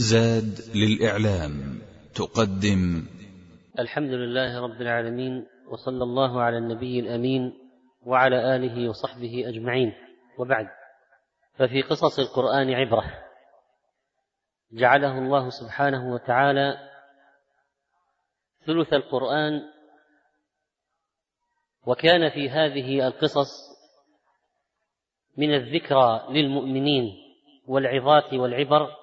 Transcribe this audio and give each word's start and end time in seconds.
زاد 0.00 0.60
للإعلام 0.74 1.82
تقدم. 2.14 3.06
الحمد 3.78 4.10
لله 4.10 4.60
رب 4.60 4.80
العالمين 4.80 5.46
وصلى 5.68 6.04
الله 6.04 6.42
على 6.42 6.58
النبي 6.58 7.00
الأمين 7.00 7.52
وعلى 8.02 8.56
آله 8.56 8.88
وصحبه 8.88 9.48
أجمعين. 9.48 9.92
وبعد 10.38 10.66
ففي 11.58 11.82
قصص 11.82 12.18
القرآن 12.18 12.70
عبرة. 12.74 13.04
جعله 14.72 15.18
الله 15.18 15.50
سبحانه 15.50 16.14
وتعالى 16.14 16.90
ثلث 18.66 18.92
القرآن 18.92 19.62
وكان 21.86 22.30
في 22.30 22.50
هذه 22.50 23.06
القصص 23.06 23.50
من 25.36 25.54
الذكرى 25.54 26.26
للمؤمنين 26.30 27.04
والعظات 27.66 28.34
والعبر 28.34 28.99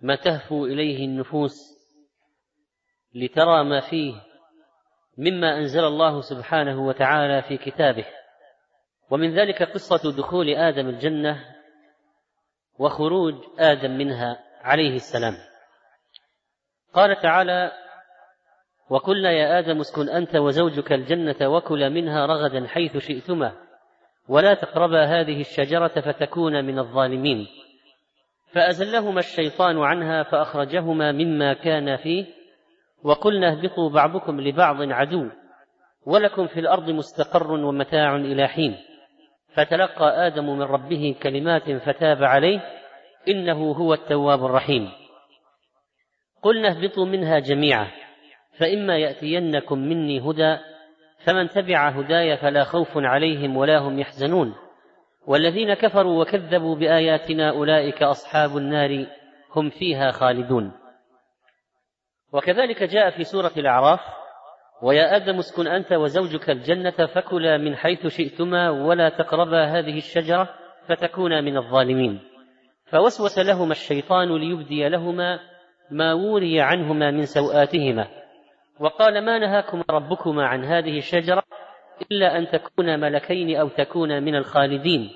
ما 0.00 0.16
تهفو 0.16 0.66
إليه 0.66 1.04
النفوس 1.04 1.76
لترى 3.14 3.64
ما 3.64 3.80
فيه 3.80 4.14
مما 5.18 5.58
أنزل 5.58 5.84
الله 5.84 6.20
سبحانه 6.20 6.86
وتعالى 6.86 7.42
في 7.42 7.56
كتابه. 7.56 8.06
ومن 9.10 9.34
ذلك 9.34 9.62
قصة 9.62 10.16
دخول 10.16 10.48
آدم 10.48 10.88
الجنة 10.88 11.44
وخروج 12.78 13.34
آدم 13.58 13.90
منها 13.90 14.44
عليه 14.60 14.94
السلام. 14.94 15.34
قال 16.94 17.20
تعالى 17.22 17.72
وقلنا 18.90 19.30
يا 19.32 19.58
آدم 19.58 19.80
اسكن 19.80 20.08
أنت 20.08 20.36
وزوجك 20.36 20.92
الجنة 20.92 21.48
وكلا 21.48 21.88
منها 21.88 22.26
رغدا 22.26 22.66
حيث 22.66 22.96
شئتما 22.96 23.66
ولا 24.28 24.54
تقربا 24.54 25.04
هذه 25.04 25.40
الشجرة 25.40 26.00
فتكونا 26.00 26.62
من 26.62 26.78
الظالمين. 26.78 27.46
فأزلهما 28.52 29.20
الشيطان 29.20 29.78
عنها 29.78 30.22
فأخرجهما 30.22 31.12
مما 31.12 31.52
كان 31.52 31.96
فيه 31.96 32.26
وقلنا 33.02 33.52
اهبطوا 33.52 33.90
بعضكم 33.90 34.40
لبعض 34.40 34.92
عدو 34.92 35.28
ولكم 36.06 36.46
في 36.46 36.60
الأرض 36.60 36.90
مستقر 36.90 37.52
ومتاع 37.52 38.16
إلى 38.16 38.48
حين. 38.48 38.76
فتلقى 39.54 40.26
آدم 40.26 40.44
من 40.44 40.62
ربه 40.62 41.16
كلمات 41.22 41.70
فتاب 41.70 42.24
عليه 42.24 42.60
إنه 43.28 43.72
هو 43.72 43.94
التواب 43.94 44.44
الرحيم. 44.44 44.88
قلنا 46.42 46.68
اهبطوا 46.68 47.06
منها 47.06 47.38
جميعا 47.38 47.86
فإما 48.58 48.98
يأتينكم 48.98 49.78
مني 49.78 50.20
هدى 50.20 50.56
فمن 51.24 51.48
تبع 51.48 51.88
هداي 51.88 52.36
فلا 52.36 52.64
خوف 52.64 52.88
عليهم 52.96 53.56
ولا 53.56 53.78
هم 53.78 53.98
يحزنون. 53.98 54.54
والذين 55.26 55.74
كفروا 55.74 56.20
وكذبوا 56.20 56.76
بآياتنا 56.76 57.50
أولئك 57.50 58.02
أصحاب 58.02 58.56
النار 58.56 59.06
هم 59.56 59.70
فيها 59.70 60.10
خالدون. 60.10 60.72
وكذلك 62.32 62.82
جاء 62.82 63.10
في 63.10 63.24
سورة 63.24 63.52
الأعراف 63.56 64.00
ويا 64.82 65.16
آدم 65.16 65.38
اسكن 65.38 65.66
أنت 65.66 65.92
وزوجك 65.92 66.50
الجنة 66.50 67.06
فكلا 67.14 67.58
من 67.58 67.76
حيث 67.76 68.06
شئتما 68.06 68.70
ولا 68.70 69.08
تقربا 69.08 69.64
هذه 69.64 69.96
الشجرة 69.96 70.48
فتكونا 70.88 71.40
من 71.40 71.56
الظالمين. 71.56 72.20
فوسوس 72.90 73.38
لهما 73.38 73.72
الشيطان 73.72 74.36
ليبدي 74.36 74.88
لهما 74.88 75.40
ما 75.90 76.12
وري 76.12 76.60
عنهما 76.60 77.10
من 77.10 77.24
سوآتهما. 77.24 78.08
وقال 78.80 79.24
ما 79.24 79.38
نهاكما 79.38 79.84
ربكما 79.90 80.46
عن 80.46 80.64
هذه 80.64 80.98
الشجرة 80.98 81.42
إلا 82.02 82.38
أن 82.38 82.48
تكونا 82.48 82.96
ملكين 82.96 83.56
أو 83.56 83.68
تكونا 83.68 84.20
من 84.20 84.34
الخالدين. 84.34 85.10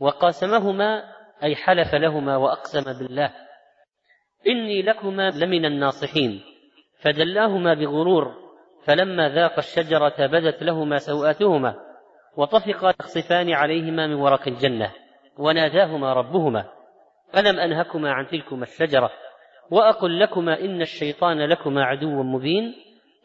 وقاسمهما 0.00 1.04
أي 1.42 1.56
حلف 1.56 1.94
لهما 1.94 2.36
وأقسم 2.36 2.98
بالله. 2.98 3.30
إني 4.46 4.82
لكما 4.82 5.30
لمن 5.30 5.64
الناصحين. 5.64 6.40
فدلاهما 7.00 7.74
بغرور 7.74 8.34
فلما 8.84 9.28
ذاق 9.28 9.58
الشجرة 9.58 10.26
بدت 10.26 10.62
لهما 10.62 10.96
سوآتهما 10.96 11.74
وطفقا 12.36 12.94
يخصفان 13.00 13.52
عليهما 13.52 14.06
من 14.06 14.14
ورق 14.14 14.48
الجنة 14.48 14.92
وناداهما 15.38 16.12
ربهما. 16.12 16.64
ألم 17.36 17.60
أنهكما 17.60 18.12
عن 18.12 18.26
تلكما 18.26 18.62
الشجرة؟ 18.62 19.10
وأقل 19.70 20.20
لكما 20.20 20.60
إن 20.60 20.80
الشيطان 20.80 21.48
لكما 21.48 21.84
عدو 21.84 22.22
مبين. 22.22 22.74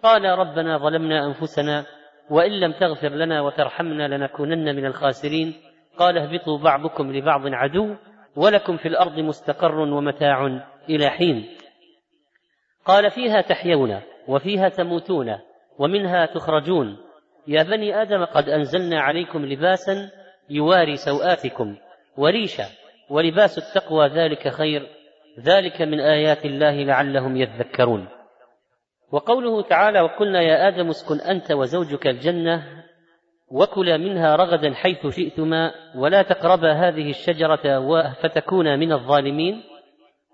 قال 0.03 0.25
ربنا 0.25 0.77
ظلمنا 0.77 1.25
أنفسنا 1.25 1.85
وإن 2.29 2.51
لم 2.51 2.71
تغفر 2.71 3.09
لنا 3.09 3.41
وترحمنا 3.41 4.07
لنكونن 4.07 4.75
من 4.75 4.85
الخاسرين 4.85 5.53
قال 5.97 6.17
اهبطوا 6.17 6.57
بعضكم 6.57 7.11
لبعض 7.11 7.41
عدو 7.45 7.95
ولكم 8.35 8.77
في 8.77 8.87
الأرض 8.87 9.19
مستقر 9.19 9.79
ومتاع 9.79 10.61
إلى 10.89 11.09
حين. 11.09 11.49
قال 12.85 13.11
فيها 13.11 13.41
تحيون 13.41 13.99
وفيها 14.27 14.69
تموتون 14.69 15.39
ومنها 15.79 16.25
تخرجون. 16.25 16.97
يا 17.47 17.63
بني 17.63 18.01
آدم 18.01 18.25
قد 18.25 18.49
أنزلنا 18.49 19.01
عليكم 19.01 19.45
لباسا 19.45 20.09
يواري 20.49 20.95
سوآتكم 20.95 21.75
وريشا 22.17 22.65
ولباس 23.09 23.57
التقوى 23.57 24.07
ذلك 24.07 24.47
خير 24.47 24.87
ذلك 25.39 25.81
من 25.81 25.99
آيات 25.99 26.45
الله 26.45 26.83
لعلهم 26.83 27.37
يذكرون. 27.37 28.07
وقوله 29.11 29.61
تعالى 29.61 30.01
وقلنا 30.01 30.41
يا 30.41 30.67
آدم 30.67 30.89
اسكن 30.89 31.19
أنت 31.19 31.51
وزوجك 31.51 32.07
الجنة 32.07 32.83
وكلا 33.51 33.97
منها 33.97 34.35
رغدا 34.35 34.73
حيث 34.73 35.07
شئتما 35.07 35.71
ولا 35.95 36.21
تقربا 36.21 36.73
هذه 36.73 37.09
الشجرة 37.09 38.11
فتكونا 38.11 38.75
من 38.75 38.91
الظالمين. 38.91 39.63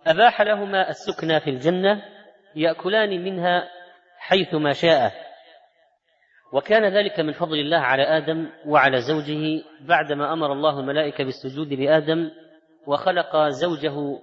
أباح 0.08 0.42
لهما 0.42 0.90
السكنى 0.90 1.40
في 1.40 1.50
الجنة 1.50 2.02
يأكلان 2.56 3.24
منها 3.24 3.68
حيثما 4.18 4.74
شاء. 4.74 5.12
وكان 6.54 6.86
ذلك 6.86 7.20
من 7.20 7.32
فضل 7.32 7.60
الله 7.60 7.78
على 7.78 8.04
آدم 8.04 8.50
وعلى 8.66 9.02
زوجه 9.02 9.64
بعدما 9.82 10.34
أمر 10.34 10.54
الله 10.54 10.80
الملائكة 10.80 11.24
بالسجود 11.24 11.74
لآدم 11.74 12.32
وخلق 12.88 13.48
زوجه 13.48 14.20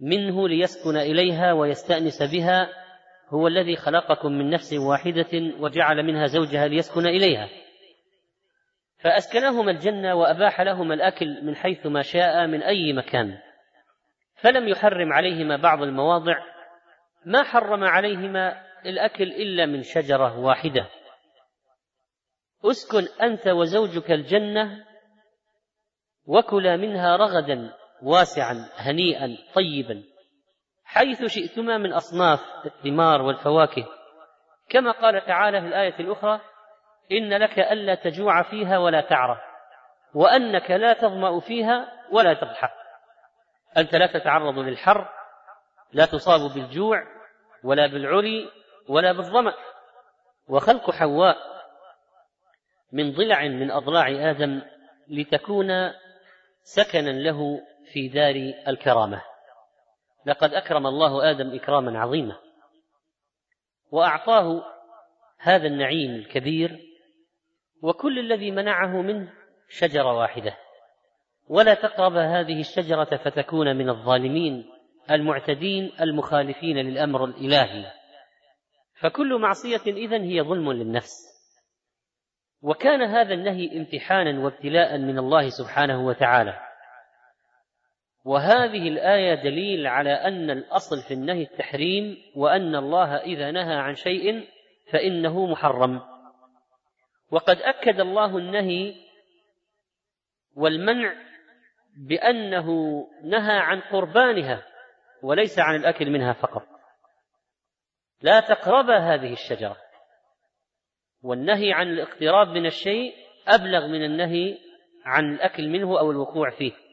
منه 0.00 0.48
ليسكن 0.48 0.96
إليها 0.96 1.52
ويستأنس 1.52 2.22
بها 2.22 2.68
هو 3.28 3.46
الذي 3.46 3.76
خلقكم 3.76 4.32
من 4.32 4.50
نفس 4.50 4.72
واحدة 4.72 5.52
وجعل 5.60 6.02
منها 6.02 6.26
زوجها 6.26 6.68
ليسكن 6.68 7.06
إليها. 7.06 7.48
فأسكنهما 8.98 9.70
الجنة 9.70 10.14
وأباح 10.14 10.60
لهما 10.60 10.94
الأكل 10.94 11.44
من 11.44 11.56
حيث 11.56 11.86
ما 11.86 12.02
شاء 12.02 12.46
من 12.46 12.62
أي 12.62 12.92
مكان. 12.92 13.38
فلم 14.34 14.68
يحرم 14.68 15.12
عليهما 15.12 15.56
بعض 15.56 15.82
المواضع 15.82 16.36
ما 17.26 17.42
حرم 17.42 17.84
عليهما 17.84 18.62
الأكل 18.86 19.24
إلا 19.24 19.66
من 19.66 19.82
شجرة 19.82 20.38
واحدة. 20.38 20.88
أسكن 22.64 23.22
أنت 23.22 23.48
وزوجك 23.48 24.10
الجنة 24.10 24.84
وكلا 26.26 26.76
منها 26.76 27.16
رغدا 27.16 27.74
واسعا 28.02 28.68
هنيئا 28.76 29.36
طيبا. 29.54 30.02
حيث 30.88 31.24
شئتما 31.24 31.78
من 31.78 31.92
أصناف 31.92 32.40
الثمار 32.66 33.22
والفواكه. 33.22 33.86
كما 34.68 34.90
قال 34.90 35.26
تعالى 35.26 35.60
في 35.60 35.66
الآية 35.66 36.00
الأخرى 36.00 36.40
إن 37.12 37.34
لك 37.34 37.58
ألا 37.58 37.94
تجوع 37.94 38.42
فيها 38.42 38.78
ولا 38.78 39.00
تعرى 39.00 39.40
وأنك 40.14 40.70
لا 40.70 40.92
تظمأ 40.92 41.40
فيها 41.40 41.92
ولا 42.12 42.34
تضحك 42.34 42.72
أنت 43.76 43.94
لا 43.94 44.06
تتعرض 44.06 44.58
للحر 44.58 45.08
لا 45.92 46.06
تصاب 46.06 46.40
بالجوع 46.54 47.02
ولا 47.64 47.86
بالعري 47.86 48.50
ولا 48.88 49.12
بالظمأ. 49.12 49.54
وخلق 50.48 50.90
حواء 50.90 51.36
من 52.92 53.12
ضلع 53.12 53.42
من 53.42 53.70
أضلاع 53.70 54.30
آدم 54.30 54.62
لتكون 55.08 55.92
سكنا 56.62 57.10
له 57.10 57.60
في 57.92 58.08
دار 58.08 58.34
الكرامة. 58.68 59.22
لقد 60.28 60.54
أكرم 60.54 60.86
الله 60.86 61.30
آدم 61.30 61.54
إكراما 61.54 61.98
عظيما. 61.98 62.36
وأعطاه 63.90 64.62
هذا 65.38 65.66
النعيم 65.66 66.14
الكبير 66.14 66.78
وكل 67.82 68.18
الذي 68.18 68.50
منعه 68.50 69.02
منه 69.02 69.32
شجرة 69.68 70.12
واحدة. 70.12 70.56
ولا 71.48 71.74
تقرب 71.74 72.16
هذه 72.16 72.60
الشجرة 72.60 73.16
فتكون 73.16 73.76
من 73.76 73.90
الظالمين 73.90 74.70
المعتدين 75.10 75.92
المخالفين 76.00 76.76
للأمر 76.76 77.24
الإلهي. 77.24 77.92
فكل 79.00 79.38
معصية 79.38 79.86
إذن 79.86 80.22
هي 80.22 80.42
ظلم 80.42 80.72
للنفس. 80.72 81.14
وكان 82.62 83.02
هذا 83.02 83.34
النهي 83.34 83.78
امتحانا 83.78 84.44
وابتلاء 84.44 84.98
من 84.98 85.18
الله 85.18 85.48
سبحانه 85.48 86.06
وتعالى. 86.06 86.67
وهذه 88.28 88.88
الآية 88.88 89.34
دليل 89.34 89.86
على 89.86 90.12
أن 90.12 90.50
الأصل 90.50 90.96
في 91.08 91.14
النهي 91.14 91.42
التحريم 91.42 92.16
وأن 92.36 92.74
الله 92.74 93.16
إذا 93.16 93.50
نهى 93.50 93.74
عن 93.74 93.94
شيء 93.94 94.48
فإنه 94.92 95.46
محرم. 95.46 96.00
وقد 97.30 97.56
أكد 97.56 98.00
الله 98.00 98.38
النهي 98.38 98.94
والمنع 100.56 101.14
بأنه 102.08 102.68
نهى 103.24 103.58
عن 103.58 103.80
قربانها 103.80 104.66
وليس 105.22 105.58
عن 105.58 105.74
الأكل 105.74 106.10
منها 106.10 106.32
فقط. 106.32 106.62
لا 108.22 108.40
تقرب 108.40 108.90
هذه 108.90 109.32
الشجرة. 109.32 109.76
والنهي 111.22 111.72
عن 111.72 111.86
الاقتراب 111.86 112.48
من 112.48 112.66
الشيء 112.66 113.14
أبلغ 113.46 113.86
من 113.86 114.04
النهي 114.04 114.58
عن 115.04 115.34
الأكل 115.34 115.68
منه 115.68 115.98
أو 115.98 116.10
الوقوع 116.10 116.50
فيه. 116.50 116.87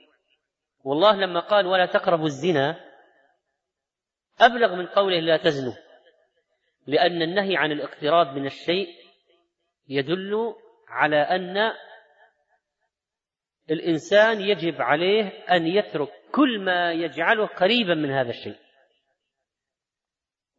والله 0.85 1.15
لما 1.15 1.39
قال 1.39 1.67
ولا 1.67 1.85
تقربوا 1.85 2.25
الزنا 2.25 2.85
أبلغ 4.39 4.75
من 4.75 4.87
قوله 4.87 5.19
لا 5.19 5.37
تزنوا 5.37 5.73
لأن 6.87 7.21
النهي 7.21 7.57
عن 7.57 7.71
الاقتراب 7.71 8.27
من 8.27 8.45
الشيء 8.45 8.87
يدل 9.87 10.55
على 10.87 11.21
أن 11.21 11.73
الإنسان 13.69 14.41
يجب 14.41 14.81
عليه 14.81 15.23
أن 15.27 15.67
يترك 15.67 16.09
كل 16.31 16.59
ما 16.59 16.91
يجعله 16.91 17.45
قريبا 17.45 17.93
من 17.93 18.11
هذا 18.11 18.29
الشيء. 18.29 18.59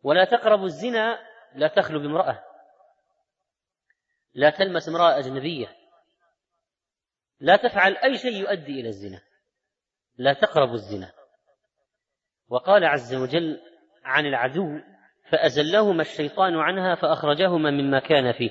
ولا 0.02 0.24
تقربوا 0.24 0.64
الزنا 0.64 1.18
لا 1.54 1.68
تخلو 1.68 2.00
بامرأة. 2.00 2.44
لا 4.34 4.50
تلمس 4.50 4.88
امرأة 4.88 5.18
أجنبية. 5.18 5.76
لا 7.40 7.56
تفعل 7.56 7.96
أي 7.96 8.18
شيء 8.18 8.32
يؤدي 8.32 8.80
إلى 8.80 8.88
الزنا. 8.88 9.22
لا 10.18 10.32
تقربوا 10.32 10.74
الزنا. 10.74 11.12
وقال 12.48 12.84
عز 12.84 13.14
وجل 13.14 13.60
عن 14.04 14.26
العدو 14.26 14.80
فأزلهما 15.30 16.02
الشيطان 16.02 16.56
عنها 16.56 16.94
فأخرجهما 16.94 17.70
مما 17.70 17.98
كان 17.98 18.32
فيه. 18.32 18.50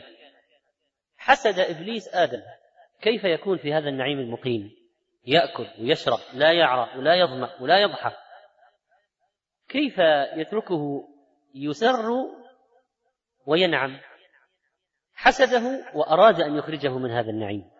حسد 1.18 1.60
إبليس 1.60 2.16
آدم 2.16 2.42
كيف 3.02 3.24
يكون 3.24 3.58
في 3.58 3.74
هذا 3.74 3.90
النعيم 3.90 4.20
المقيم؟ 4.20 4.72
يأكل 5.26 5.68
ويشرب 5.80 6.20
لا 6.34 6.52
يعرى 6.52 7.00
ولا 7.00 7.16
يظمأ 7.16 7.62
ولا 7.62 7.78
يضحك 7.78 8.16
كيف 9.70 9.98
يتركه 10.36 11.08
يسر 11.56 12.12
وينعم؟ 13.46 14.00
حسده 15.14 15.86
وأراد 15.94 16.42
أن 16.42 16.56
يخرجه 16.56 16.98
من 16.98 17.12
هذا 17.12 17.30
النعيم. 17.30 17.75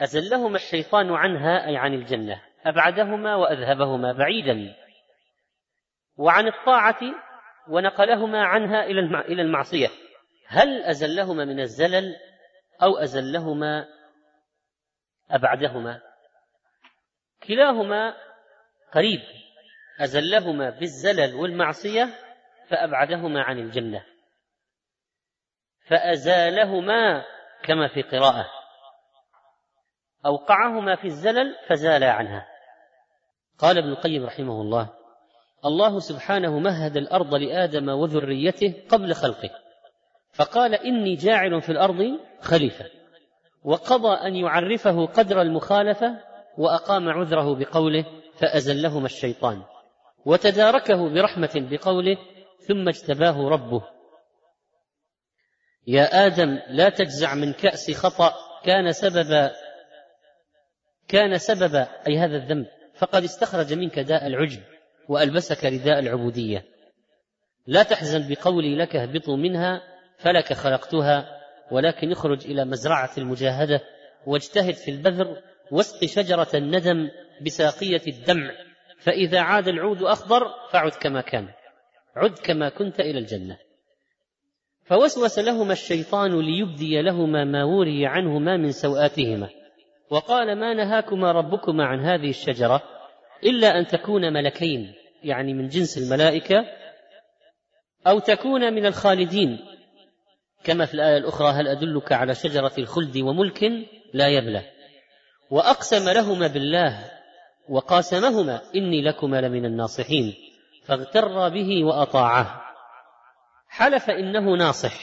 أزلهما 0.00 0.56
الشيطان 0.56 1.14
عنها 1.14 1.66
أي 1.66 1.76
عن 1.76 1.94
الجنة. 1.94 2.42
أبعدهما 2.64 3.34
وأذهبهما 3.34 4.12
بعيدا. 4.12 4.76
وعن 6.16 6.46
الطاعة 6.46 7.00
ونقلهما 7.68 8.44
عنها 8.44 8.84
إلى 9.28 9.42
المعصية. 9.42 9.88
هل 10.46 10.82
أزلهما 10.82 11.44
من 11.44 11.60
الزلل 11.60 12.16
أو 12.82 12.98
أزلهما 12.98 13.88
أبعدهما؟ 15.30 16.00
كلاهما 17.48 18.16
قريب. 18.92 19.20
أزلهما 20.00 20.70
بالزلل 20.70 21.34
والمعصية 21.34 22.08
فأبعدهما 22.68 23.42
عن 23.42 23.58
الجنة. 23.58 24.04
فأزالهما 25.86 27.24
كما 27.62 27.88
في 27.88 28.02
قراءة. 28.02 28.59
أوقعهما 30.26 30.96
في 30.96 31.04
الزلل 31.04 31.56
فزالا 31.68 32.12
عنها. 32.12 32.46
قال 33.58 33.78
ابن 33.78 33.88
القيم 33.88 34.26
رحمه 34.26 34.60
الله 34.60 34.88
الله 35.64 35.98
سبحانه 35.98 36.58
مهد 36.58 36.96
الأرض 36.96 37.34
لآدم 37.34 37.88
وذريته 37.88 38.74
قبل 38.88 39.14
خلقه 39.14 39.50
فقال 40.32 40.74
إني 40.74 41.14
جاعل 41.14 41.62
في 41.62 41.72
الأرض 41.72 42.18
خليفة 42.40 42.84
وقضى 43.64 44.14
أن 44.14 44.36
يعرفه 44.36 45.06
قدر 45.06 45.42
المخالفة 45.42 46.20
وأقام 46.58 47.08
عذره 47.08 47.54
بقوله 47.54 48.04
فأزلهما 48.38 49.06
الشيطان 49.06 49.62
وتداركه 50.24 51.08
برحمة 51.08 51.50
بقوله 51.54 52.16
ثم 52.68 52.88
اجتباه 52.88 53.48
ربه. 53.48 53.82
يا 55.86 56.26
آدم 56.26 56.58
لا 56.68 56.88
تجزع 56.88 57.34
من 57.34 57.52
كأس 57.52 57.90
خطأ 57.90 58.34
كان 58.64 58.92
سبب 58.92 59.50
كان 61.10 61.38
سبب 61.38 61.86
أي 62.08 62.18
هذا 62.18 62.36
الذنب 62.36 62.66
فقد 62.94 63.24
استخرج 63.24 63.72
منك 63.72 63.98
داء 63.98 64.26
العجب 64.26 64.60
وألبسك 65.08 65.64
رداء 65.64 65.98
العبودية. 65.98 66.64
لا 67.66 67.82
تحزن 67.82 68.28
بقولي 68.28 68.76
لك 68.76 68.96
اهبطوا 68.96 69.36
منها 69.36 69.82
فلك 70.18 70.52
خلقتها 70.52 71.40
ولكن 71.70 72.12
اخرج 72.12 72.46
إلى 72.46 72.64
مزرعة 72.64 73.10
المجاهدة 73.18 73.80
واجتهد 74.26 74.74
في 74.74 74.90
البذر 74.90 75.42
واسق 75.70 76.04
شجرة 76.06 76.48
الندم 76.54 77.10
بساقية 77.46 78.02
الدمع 78.08 78.50
فإذا 78.98 79.40
عاد 79.40 79.68
العود 79.68 80.02
أخضر 80.02 80.42
فعد 80.70 80.92
كما 80.92 81.20
كان 81.20 81.48
عد 82.16 82.38
كما 82.38 82.68
كنت 82.68 83.00
إلى 83.00 83.18
الجنة. 83.18 83.58
فوسوس 84.84 85.38
لهما 85.38 85.72
الشيطان 85.72 86.40
ليبدي 86.40 87.02
لهما 87.02 87.44
ما 87.44 87.64
وري 87.64 88.06
عنهما 88.06 88.56
من 88.56 88.72
سوآتهما. 88.72 89.48
وقال 90.10 90.58
ما 90.58 90.74
نهاكما 90.74 91.32
ربكما 91.32 91.84
عن 91.84 92.00
هذه 92.00 92.30
الشجرة 92.30 92.82
إلا 93.44 93.78
أن 93.78 93.86
تكونا 93.86 94.30
ملكين 94.30 94.94
يعني 95.22 95.54
من 95.54 95.68
جنس 95.68 95.98
الملائكة 95.98 96.66
أو 98.06 98.18
تكون 98.18 98.72
من 98.72 98.86
الخالدين. 98.86 99.58
كما 100.64 100.86
في 100.86 100.94
الآية 100.94 101.16
الأخرى 101.16 101.48
هل 101.48 101.68
أدلك 101.68 102.12
على 102.12 102.34
شجرة 102.34 102.72
الخلد 102.78 103.16
وملك؟ 103.16 103.64
لا 104.14 104.28
يبلى. 104.28 104.62
وأقسم 105.50 106.08
لهما 106.08 106.46
بالله 106.46 107.10
وقاسمهما 107.68 108.60
إني 108.74 109.02
لكما 109.02 109.40
لمن 109.40 109.64
الناصحين. 109.64 110.34
فاغتر 110.84 111.48
به 111.48 111.84
وأطاعه. 111.84 112.62
حلف 113.68 114.10
إنه 114.10 114.56
ناصح. 114.56 114.94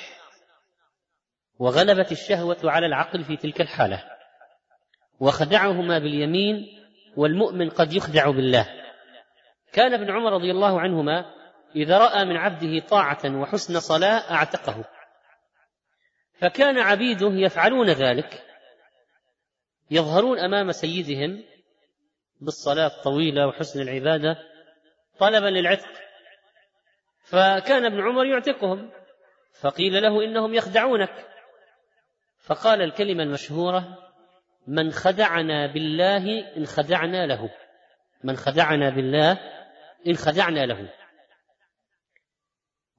وغلبت 1.60 2.12
الشهوة 2.12 2.58
على 2.64 2.86
العقل 2.86 3.24
في 3.24 3.38
تلك 3.38 3.62
الحالة. 3.62 4.17
وخدعهما 5.20 6.00
باليمين 6.00 6.68
والمؤمن 7.16 7.70
قد 7.70 7.94
يخدع 7.94 8.30
بالله. 8.32 8.68
كان 9.74 9.94
ابن 9.94 10.12
عمر 10.12 10.34
رضي 10.34 10.52
الله 10.52 10.82
عنهما 10.82 11.26
إذا 11.76 11.98
رأى 11.98 12.26
من 12.26 12.38
عبده 12.38 12.88
طاعة 12.88 13.20
وحسن 13.26 13.80
صلاة 13.80 14.32
أعتقه. 14.32 14.86
فكان 16.34 16.78
عبيده 16.78 17.32
يفعلون 17.34 17.90
ذلك. 17.90 18.44
يظهرون 19.92 20.40
أمام 20.40 20.72
سيدهم 20.72 21.44
بالصلاة 22.42 22.88
الطويلة 22.88 23.48
وحسن 23.48 23.82
العبادة 23.82 24.38
طلبا 25.20 25.48
للعتق. 25.48 25.90
فكان 27.24 27.86
ابن 27.86 28.02
عمر 28.02 28.26
يعتقهم. 28.26 28.92
فقيل 29.62 30.02
له 30.02 30.24
إنهم 30.24 30.54
يخدعونك. 30.54 31.28
فقال 32.40 32.82
الكلمة 32.82 33.24
المشهورة 33.24 34.07
من 34.68 34.92
خدعنا 34.92 35.68
بالله 35.68 36.56
إن 36.58 36.66
خدعنا 36.66 37.26
له. 37.26 37.50
من 38.24 38.38
خدعنا 38.38 38.90
بالله 38.90 39.32
إن 40.08 40.16
خدعنا 40.16 40.66
له. 40.66 40.90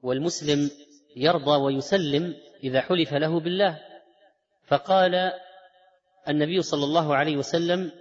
والمسلم 0.03 0.71
يرضى 1.17 1.51
ويسلم 1.51 2.35
إذا 2.65 2.81
حلف 2.81 3.15
له 3.15 3.41
بالله. 3.41 3.79
فقال 4.67 5.33
النبي 6.29 6.63
صلى 6.63 6.85
الله 6.85 7.17
عليه 7.17 7.37
وسلم 7.37 7.93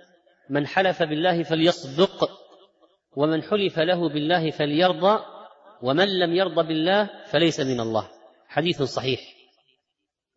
من 0.50 0.67
حلف 0.67 1.03
بالله 1.03 1.43
فليصدق 1.43 2.29
ومن 3.15 3.43
حلف 3.43 3.79
له 3.79 4.09
بالله 4.09 4.51
فليرضى 4.51 5.25
ومن 5.81 6.19
لم 6.19 6.36
يرضى 6.36 6.67
بالله 6.67 7.09
فليس 7.25 7.59
من 7.59 7.79
الله. 7.79 8.09
حديث 8.47 8.81
صحيح. 8.81 9.37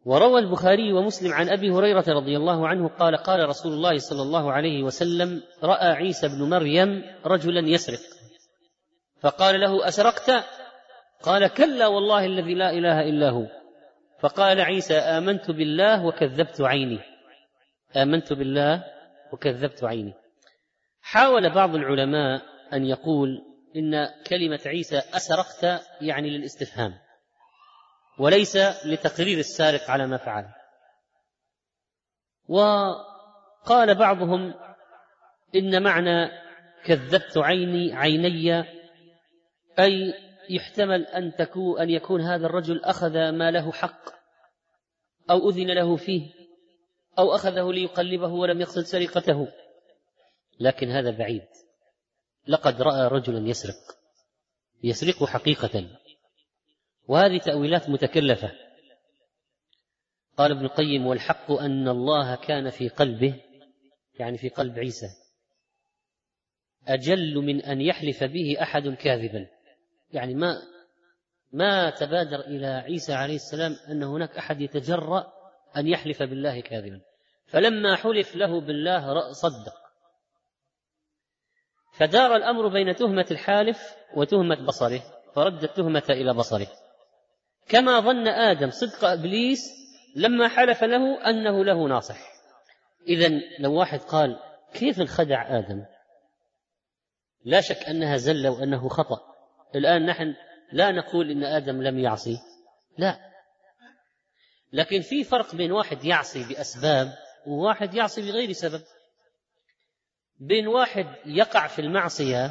وروى 0.04 0.40
البخاري 0.40 0.92
ومسلم 0.92 1.33
عن 1.33 1.49
أبي 1.49 1.71
هريرة 1.71 2.04
رضي 2.09 2.37
الله 2.37 2.69
عنه 2.69 2.88
قال 2.88 3.16
قال 3.16 3.49
رسول 3.49 3.73
الله 3.73 3.99
صلى 3.99 4.23
الله 4.23 4.52
عليه 4.52 4.83
وسلم 4.83 5.42
رأى 5.62 5.92
عيسى 5.92 6.28
بن 6.28 6.50
مريم 6.50 7.04
رجلا 7.26 7.69
يسرق. 7.69 8.00
فقال 9.21 9.61
له 9.61 9.88
أسرقت؟ 9.88 10.45
قال 11.23 11.47
كلا 11.47 11.87
والله 11.87 12.26
الذي 12.26 12.54
لا 12.54 12.71
إله 12.71 13.00
إلا 13.00 13.30
هو. 13.30 13.47
فقال 14.21 14.61
عيسى 14.61 14.95
آمنت 14.95 15.50
بالله 15.50 16.07
وكذبت 16.07 16.61
عيني. 16.61 16.99
آمنت 17.97 18.33
بالله 18.33 18.85
وكذبت 19.33 19.85
عيني. 19.85 20.14
حاول 21.02 21.54
بعض 21.54 21.75
العلماء 21.75 22.42
أن 22.73 22.85
يقول 22.85 23.42
إن 23.76 24.09
كلمة 24.26 24.61
عيسى 24.66 24.99
أسرقت 24.99 25.83
يعني 26.00 26.30
للاستفهام. 26.30 26.95
وليس 28.20 28.56
لتقرير 28.84 29.38
السارق 29.38 29.90
على 29.90 30.06
ما 30.06 30.16
فعل. 30.16 30.48
وقال 32.48 33.94
بعضهم 33.94 34.54
إن 35.54 35.82
معنى 35.82 36.30
كذبت 36.84 37.38
عيني 37.38 37.92
عيني 37.94 38.64
أي 39.78 40.14
يحتمل 40.50 41.06
أن 41.06 41.34
تكون 41.34 41.80
أن 41.80 41.90
يكون 41.90 42.20
هذا 42.20 42.46
الرجل 42.46 42.84
أخذ 42.84 43.30
ما 43.30 43.50
له 43.50 43.72
حق 43.72 44.10
أو 45.30 45.50
أذن 45.50 45.74
له 45.74 45.96
فيه 45.96 46.30
أو 47.18 47.34
أخذه 47.34 47.72
ليقلبه 47.72 48.28
ولم 48.28 48.60
يقصد 48.60 48.82
سرقته. 48.82 49.48
لكن 50.60 50.90
هذا 50.90 51.10
بعيد. 51.10 51.46
لقد 52.46 52.82
رأى 52.82 53.08
رجلا 53.08 53.48
يسرق. 53.48 53.96
يسرق 54.82 55.24
حقيقه. 55.24 56.00
وهذه 57.09 57.38
تأويلات 57.38 57.90
متكلفة. 57.90 58.52
قال 60.37 60.50
ابن 60.50 60.64
القيم 60.64 61.07
والحق 61.07 61.52
أن 61.52 61.88
الله 61.88 62.35
كان 62.35 62.71
في 62.71 62.88
قلبه 62.88 63.40
يعني 64.19 64.38
في 64.38 64.49
قلب 64.49 64.78
عيسى. 64.78 65.07
أجل 66.88 67.35
من 67.35 67.62
أن 67.62 67.80
يحلف 67.80 68.25
به 68.25 68.62
أحد 68.62 68.88
كاذبا. 68.88 69.47
يعني 70.12 70.35
ما 70.35 70.62
ما 71.52 71.90
تبادر 71.90 72.40
إلى 72.40 72.66
عيسى 72.66 73.12
عليه 73.12 73.35
السلام 73.35 73.76
أن 73.88 74.02
هناك 74.02 74.37
أحد 74.37 74.61
يتجرأ 74.61 75.33
أن 75.76 75.87
يحلف 75.87 76.23
بالله 76.23 76.61
كاذبا. 76.61 77.00
فلما 77.47 77.97
حلف 77.97 78.37
له 78.37 78.61
بالله 78.61 79.33
صدق. 79.33 79.75
فدار 81.92 82.37
الأمر 82.37 82.69
بين 82.69 82.95
تهمة 82.95 83.26
الحالف 83.30 83.78
وتهمة 84.16 84.66
بصره 84.66 85.02
فرد 85.35 85.62
التهمة 85.62 86.02
إلى 86.11 86.35
بصره. 86.35 86.69
كما 87.70 88.00
ظن 88.00 88.28
آدم 88.28 88.70
صدق 88.70 89.04
إبليس 89.04 89.60
لما 90.16 90.48
حلف 90.48 90.84
له 90.84 91.30
أنه 91.30 91.64
له 91.64 91.88
ناصح. 91.88 92.18
اذا 93.08 93.30
لو 93.58 93.74
واحد 93.74 94.00
قال 94.00 94.38
كيف 94.74 95.00
انخدع 95.00 95.58
آدم؟ 95.58 95.84
لا 97.44 97.60
شك 97.60 97.88
أنها 97.88 98.16
زلة 98.16 98.50
وأنه 98.50 98.88
خطأ. 98.88 99.20
الآن 99.74 100.06
نحن 100.06 100.34
لا 100.72 100.90
نقول 100.90 101.30
إن 101.30 101.44
آدم 101.44 101.82
لم 101.82 101.98
يعصي. 101.98 102.38
لا. 102.98 103.18
لكن 104.72 105.00
في 105.00 105.24
فرق 105.24 105.54
بين 105.54 105.72
واحد 105.72 106.04
يعصي 106.04 106.48
بأسباب 106.48 107.12
وواحد 107.46 107.94
يعصي 107.94 108.22
بغير 108.22 108.52
سبب. 108.52 108.82
بين 110.38 110.68
واحد 110.68 111.06
يقع 111.26 111.66
في 111.66 111.78
المعصية 111.78 112.50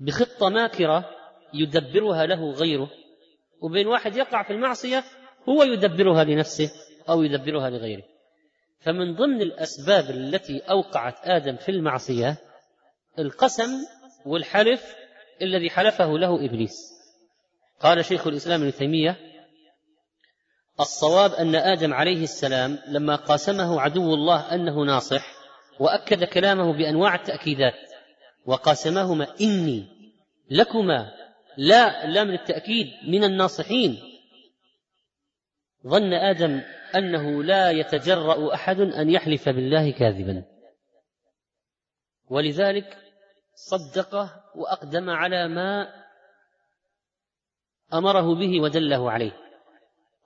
بخطة 0.00 0.48
ماكرة 0.48 1.10
يدبرها 1.54 2.26
له 2.26 2.50
غيره. 2.50 2.90
وبين 3.60 3.86
واحد 3.86 4.16
يقع 4.16 4.42
في 4.42 4.52
المعصية 4.52 5.04
هو 5.48 5.62
يدبرها 5.62 6.24
لنفسه 6.24 6.70
أو 7.08 7.22
يدبرها 7.22 7.70
لغيره. 7.70 8.02
فمن 8.80 9.14
ضمن 9.14 9.42
الأسباب 9.42 10.10
التي 10.10 10.58
أوقعت 10.58 11.14
آدم 11.24 11.56
في 11.56 11.68
المعصية 11.68 12.36
القسم 13.18 13.70
والحلف 14.26 14.94
الذي 15.42 15.70
حلفه 15.70 16.18
له 16.18 16.44
إبليس. 16.44 16.96
قال 17.80 18.04
شيخ 18.04 18.26
الإسلام 18.26 18.62
ابن 18.62 18.72
تيمية 18.72 19.16
الصواب 20.80 21.32
أن 21.32 21.54
آدم 21.54 21.94
عليه 21.94 22.22
السلام 22.22 22.78
لما 22.88 23.16
قاسمه 23.16 23.80
عدو 23.80 24.14
الله 24.14 24.54
أنه 24.54 24.84
ناصح 24.84 25.36
وأكد 25.80 26.24
كلامه 26.24 26.72
بأنواع 26.72 27.14
التأكيدات 27.14 27.74
وقاسمهما 28.46 29.26
إني 29.40 29.86
لكما 30.50 31.12
لا 31.56 32.06
لام 32.06 32.30
للتاكيد 32.30 32.86
من 33.08 33.24
الناصحين. 33.24 33.98
ظن 35.86 36.12
آدم 36.12 36.62
أنه 36.96 37.42
لا 37.42 37.70
يتجرأ 37.70 38.54
أحد 38.54 38.80
أن 38.80 39.10
يحلف 39.10 39.48
بالله 39.48 39.90
كاذبا. 39.90 40.44
ولذلك 42.28 42.98
صدقه 43.54 44.44
وأقدم 44.54 45.10
على 45.10 45.48
ما 45.48 45.88
أمره 47.94 48.34
به 48.34 48.60
ودله 48.60 49.10
عليه. 49.10 49.32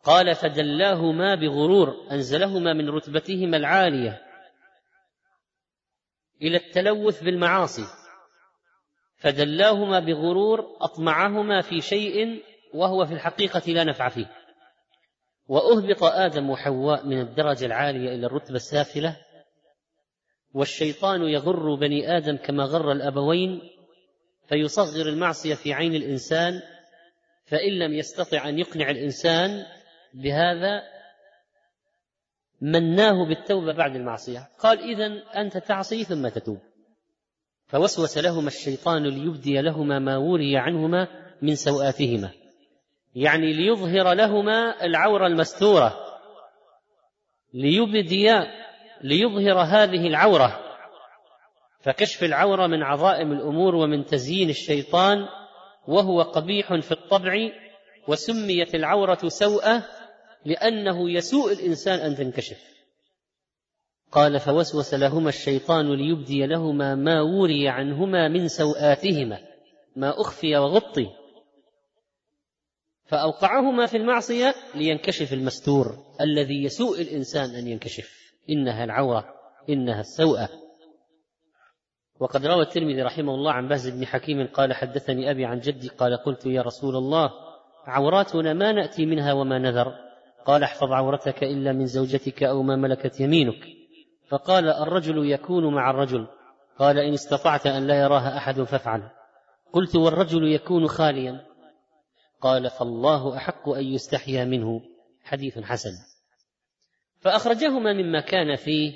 قال 0.05 0.35
فدلاهما 0.35 1.35
بغرور 1.35 2.07
أنزلهما 2.11 2.73
من 2.73 2.89
رتبتهما 2.89 3.57
العالية 3.57 4.23
إلى 6.43 6.57
التلوث 6.57 7.23
بالمعاصي. 7.23 8.00
فدلاهما 9.21 10.01
بغرور 10.01 10.77
أطمعهما 10.81 11.61
في 11.61 11.81
شيء 11.81 12.43
وهو 12.75 13.07
في 13.07 13.15
الحقيقة 13.15 13.73
لا 13.73 13.85
نفع 13.85 14.09
فيه. 14.09 14.27
وأهبط 15.49 16.05
آدم 16.05 16.51
وحواء 16.51 17.07
من 17.07 17.21
الدرجة 17.21 17.67
العالية 17.67 18.15
إلى 18.15 18.27
الرتبة 18.27 18.57
السافلة 18.57 19.17
والشيطان 20.55 21.23
يغر 21.23 21.75
بني 21.75 22.17
آدم 22.17 22.37
كما 22.37 22.65
غر 22.65 22.93
الأبوين 22.93 23.61
فيصغر 24.49 25.09
المعصية 25.09 25.55
في 25.55 25.73
عين 25.73 25.95
الإنسان 25.95 26.63
فإن 27.45 27.79
لم 27.79 27.95
يستطع 27.95 28.49
أن 28.49 28.59
يقنع 28.59 28.91
الإنسان 28.91 29.67
بهذا 30.15 30.83
مناه 32.61 33.29
بالتوبة 33.29 33.73
بعد 33.73 33.97
المعصية. 33.97 34.49
قال 34.59 34.79
اذا 34.79 35.07
أنت 35.41 35.59
تعصي 35.59 36.05
ثم 36.05 36.29
تتوب. 36.29 36.59
فوسوس 37.71 38.19
لهما 38.19 38.49
الشيطان 38.49 39.03
ليبدي 39.07 39.61
لهما 39.61 39.99
ما 39.99 40.17
وري 40.17 40.57
عنهما 40.57 41.09
من 41.43 41.55
سوآتهما. 41.55 42.31
يعني 43.15 43.53
ليظهر 43.53 44.13
لهما 44.13 44.85
العورة 44.85 45.27
المستورة. 45.27 45.95
ليبدي 47.55 48.29
ليظهر 49.03 49.61
هذه 49.61 50.07
العورة. 50.07 50.61
فكشف 51.81 52.25
العورة 52.25 52.67
من 52.67 52.83
عظائم 52.83 53.33
الأمور 53.33 53.75
ومن 53.75 54.05
تزيين 54.05 54.51
الشيطان 54.51 55.27
وهو 55.89 56.23
قبيح 56.23 56.75
في 56.75 56.93
الطبع 56.93 57.51
وسميت 58.09 58.75
العورة 58.75 59.29
سوءة 59.29 59.85
لأنه 60.45 61.11
يسوء 61.11 61.53
الإنسان 61.53 61.99
أن 61.99 62.17
تنكشف. 62.17 62.80
قال 64.13 64.41
فوسوس 64.41 64.95
لهما 64.95 65.29
الشيطان 65.29 65.95
ليبدي 65.95 66.47
لهما 66.47 66.95
ما 66.95 67.21
وري 67.21 67.69
عنهما 67.69 68.29
من 68.29 68.49
سوآتهما 68.49 69.39
ما 69.97 70.21
أخفي 70.21 70.57
وغطي. 70.57 71.07
فأوقعهما 73.05 73.87
في 73.87 73.97
المعصية 73.97 74.55
لينكشف 74.75 75.33
المستور 75.33 75.87
الذي 76.21 76.65
يسوء 76.65 77.01
الإنسان 77.01 77.55
أن 77.55 77.67
ينكشف. 77.67 78.35
إنها 78.51 78.85
العورة 78.85 79.25
إنها 79.69 80.01
السوءة. 80.01 80.49
وقد 82.21 82.47
روى 82.47 82.63
الترمذي 82.63 83.03
رحمه 83.03 83.35
الله 83.35 83.53
عن 83.53 83.69
بهز 83.69 83.89
بن 83.89 84.07
حكيم 84.07 84.47
قال 84.47 84.75
حدثني 84.75 85.31
أبي 85.31 85.45
عن 85.45 85.61
جدي 85.61 85.89
قال 85.89 86.17
قلت 86.17 86.47
يا 86.47 86.63
رسول 86.63 86.97
الله 86.97 87.31
عوراتنا 87.87 88.53
ما 88.53 88.73
نأتي 88.73 89.07
منها 89.07 89.33
وما 89.33 89.59
نذر؟ 89.59 89.95
قال 90.47 90.63
احفظ 90.63 90.93
عورتك 90.93 91.45
إلا 91.45 91.73
من 91.73 91.87
زوجتك 91.87 92.43
أو 92.43 92.63
ما 92.63 92.77
ملكت 92.77 93.21
يمينك. 93.21 93.80
فقال 94.31 94.69
الرجل 94.69 95.31
يكون 95.31 95.75
مع 95.75 95.91
الرجل. 95.91 96.27
قال 96.79 96.99
إن 96.99 97.13
استطعت 97.13 97.67
أن 97.67 97.87
لا 97.87 98.01
يراها 98.01 98.37
أحد 98.37 98.63
فافعل. 98.63 99.11
قلت 99.73 99.97
والرجل 99.97 100.53
يكون 100.53 100.89
خاليا. 100.89 101.47
قال 102.41 102.71
فالله 102.71 103.37
أحق 103.37 103.69
أن 103.69 103.85
يستحيا 103.85 104.45
منه. 104.45 104.81
حديث 105.23 105.59
حسن. 105.59 105.91
فأخرجهما 107.21 107.93
مما 107.93 108.21
كان 108.21 108.57
فيه 108.57 108.93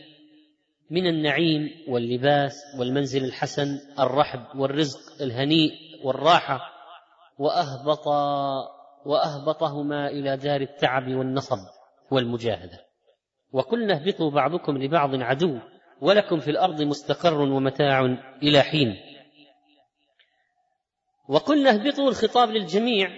من 0.91 1.07
النعيم 1.07 1.71
واللباس 1.89 2.57
والمنزل 2.79 3.25
الحسن 3.25 3.79
الرحب 3.99 4.59
والرزق 4.59 5.23
الهنيء 5.23 5.73
والراحة 6.05 6.61
وأهبط 7.39 8.07
وأهبطهما 9.07 10.09
إلى 10.09 10.37
دار 10.37 10.61
التعب 10.61 11.09
والنصب 11.09 11.59
والمجاهدة. 12.11 12.94
وقلنا 13.55 13.95
اهبطوا 13.95 14.31
بعضكم 14.31 14.79
لبعض 14.79 15.15
عدو 15.15 15.59
ولكم 16.01 16.41
في 16.41 16.51
الأرض 16.51 16.83
مستقر 16.83 17.41
ومتاع 17.41 18.01
إلى 18.43 18.63
حين. 18.63 18.97
وقلنا 21.29 21.71
اهبطوا 21.71 22.09
الخطاب 22.09 22.49
للجميع 22.49 23.09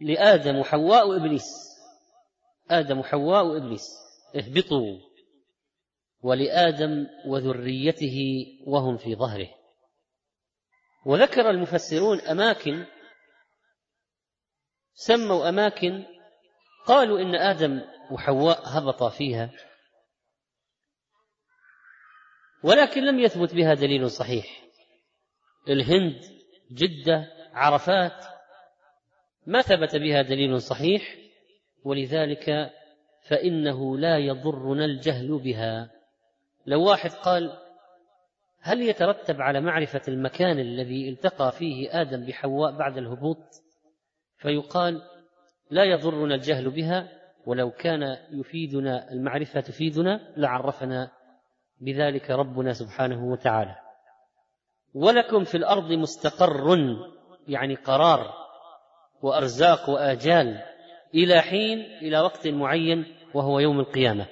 لآدم 0.00 0.56
وحواء 0.56 1.08
وابليس 1.08 1.48
آدم 2.70 2.98
وحواء 2.98 3.46
وابليس 3.46 3.88
اهبطوا. 4.36 4.98
ولآدم 6.22 7.06
وذريته 7.26 8.46
وهم 8.66 8.96
في 8.96 9.14
ظهره. 9.14 9.48
وذكر 11.06 11.50
المفسرون 11.50 12.20
أماكن 12.20 12.86
سموا 14.94 15.48
أماكن 15.48 16.04
قالوا 16.86 17.20
إن 17.20 17.34
آدم 17.34 17.80
وحواء 18.10 18.60
هبط 18.64 19.02
فيها 19.02 19.50
ولكن 22.62 23.04
لم 23.04 23.20
يثبت 23.20 23.54
بها 23.54 23.74
دليل 23.74 24.10
صحيح. 24.10 24.62
الهند 25.68 26.20
جدة 26.72 27.28
عرفات 27.52 28.24
ما 29.46 29.62
ثبت 29.62 29.96
بها 29.96 30.22
دليل 30.22 30.60
صحيح 30.60 31.16
ولذلك 31.84 32.70
فإنه 33.28 33.98
لا 33.98 34.18
يضرنا 34.18 34.84
الجهل 34.84 35.38
بها. 35.38 35.90
لو 36.66 36.84
واحد 36.84 37.10
قال 37.10 37.58
هل 38.60 38.82
يترتب 38.82 39.40
على 39.40 39.60
معرفة 39.60 40.02
المكان 40.08 40.58
الذي 40.58 41.08
التقى 41.08 41.52
فيه 41.52 42.00
آدم 42.00 42.26
بحواء 42.26 42.72
بعد 42.76 42.98
الهبوط؟ 42.98 43.44
فيقال 44.36 45.02
لا 45.70 45.84
يضرنا 45.84 46.34
الجهل 46.34 46.70
بها 46.70 47.08
ولو 47.46 47.70
كان 47.70 48.16
يفيدنا 48.30 49.12
المعرفة 49.12 49.60
تفيدنا 49.60 50.34
لعرفنا 50.36 51.10
بذلك 51.80 52.30
ربنا 52.30 52.72
سبحانه 52.72 53.24
وتعالى. 53.24 53.76
ولكم 54.94 55.44
في 55.44 55.56
الأرض 55.56 55.92
مستقر 55.92 56.78
يعني 57.48 57.74
قرار 57.74 58.34
وأرزاق 59.22 59.90
وآجال 59.90 60.62
إلى 61.14 61.40
حين 61.40 61.78
إلى 61.78 62.20
وقت 62.20 62.48
معين 62.48 63.16
وهو 63.34 63.58
يوم 63.58 63.80
القيامة. 63.80 64.26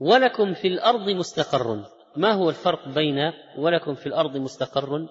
ولكم 0.00 0.54
في 0.54 0.68
الأرض 0.68 1.10
مستقر. 1.10 1.84
ما 2.16 2.32
هو 2.32 2.48
الفرق 2.48 2.88
بين 2.88 3.32
ولكم 3.58 3.94
في 3.94 4.06
الأرض 4.06 4.36
مستقر 4.36 5.08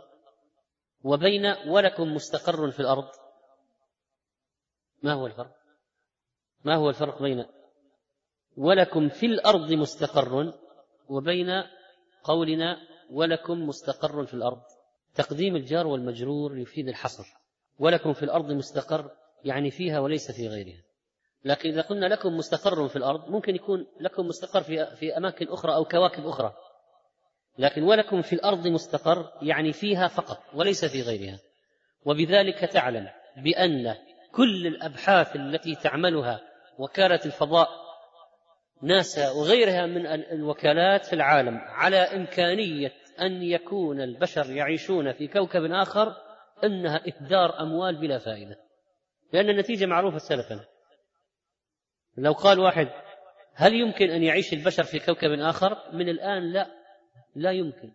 وبين 1.04 1.56
ولكم 1.68 2.14
مستقر 2.14 2.72
في 2.72 2.80
الأرض؟ 2.80 3.08
ما 5.04 5.14
هو 5.14 5.26
الفرق؟ 5.26 5.56
ما 6.66 6.76
هو 6.76 6.90
الفرق 6.90 7.22
بين 7.22 7.46
ولكم 8.58 9.10
في 9.10 9.26
الأرض 9.26 9.74
مستقر 9.74 10.54
وبين 11.10 11.64
قولنا 12.24 12.78
ولكم 13.12 13.68
مستقر 13.68 14.26
في 14.26 14.34
الأرض؟ 14.34 14.62
تقديم 15.16 15.56
الجار 15.56 15.88
والمجرور 15.88 16.58
يفيد 16.58 16.88
الحصر. 16.88 17.24
ولكم 17.80 18.14
في 18.14 18.24
الأرض 18.24 18.52
مستقر 18.52 19.12
يعني 19.44 19.72
فيها 19.72 20.00
وليس 20.00 20.32
في 20.32 20.48
غيرها. 20.48 20.84
لكن 21.46 21.70
إذا 21.70 21.82
قلنا 21.82 22.06
لكم 22.06 22.38
مستقر 22.38 22.88
في 22.88 22.96
الأرض 22.96 23.30
ممكن 23.30 23.56
يكون 23.56 23.88
لكم 24.00 24.28
مستقر 24.28 24.62
في 24.62 24.96
في 24.96 25.18
أماكن 25.18 25.48
أخرى 25.48 25.76
أو 25.76 25.86
كواكب 25.86 26.28
أخرى. 26.28 26.54
لكن 27.58 27.84
ولكم 27.84 28.22
في 28.22 28.34
الأرض 28.34 28.68
مستقر 28.68 29.32
يعني 29.42 29.74
فيها 29.74 30.08
فقط 30.08 30.40
وليس 30.54 30.86
في 30.86 31.02
غيرها. 31.02 31.40
وبذلك 32.06 32.60
تعلم 32.60 33.08
بأن 33.38 33.96
كل 34.32 34.68
الأبحاث 34.68 35.36
التي 35.36 35.76
تعملها 35.76 36.42
وكالة 36.80 37.20
الفضاء 37.26 37.70
ناسا 38.82 39.32
وغيرها 39.32 39.86
من 39.86 40.06
الوكالات 40.08 41.06
في 41.06 41.14
العالم 41.14 41.58
على 41.58 41.98
إمكانية 41.98 42.94
أن 43.22 43.44
يكون 43.44 44.02
البشر 44.02 44.52
يعيشون 44.52 45.14
في 45.14 45.28
كوكب 45.28 45.64
آخر 45.64 46.16
إنها 46.64 47.02
اهدار 47.08 47.60
أموال 47.60 47.96
بلا 47.96 48.20
فائدة. 48.20 48.56
لأن 49.34 49.50
النتيجة 49.50 49.86
معروفة 49.86 50.18
سلفا. 50.18 50.66
لو 52.18 52.32
قال 52.32 52.60
واحد 52.60 52.88
هل 53.54 53.74
يمكن 53.74 54.10
أن 54.10 54.24
يعيش 54.24 54.54
البشر 54.54 54.84
في 54.84 55.00
كوكب 55.00 55.32
آخر؟ 55.32 55.92
من 55.94 56.10
الآن 56.10 56.52
لا. 56.52 56.68
لا 57.36 57.52
يمكن. 57.52 57.92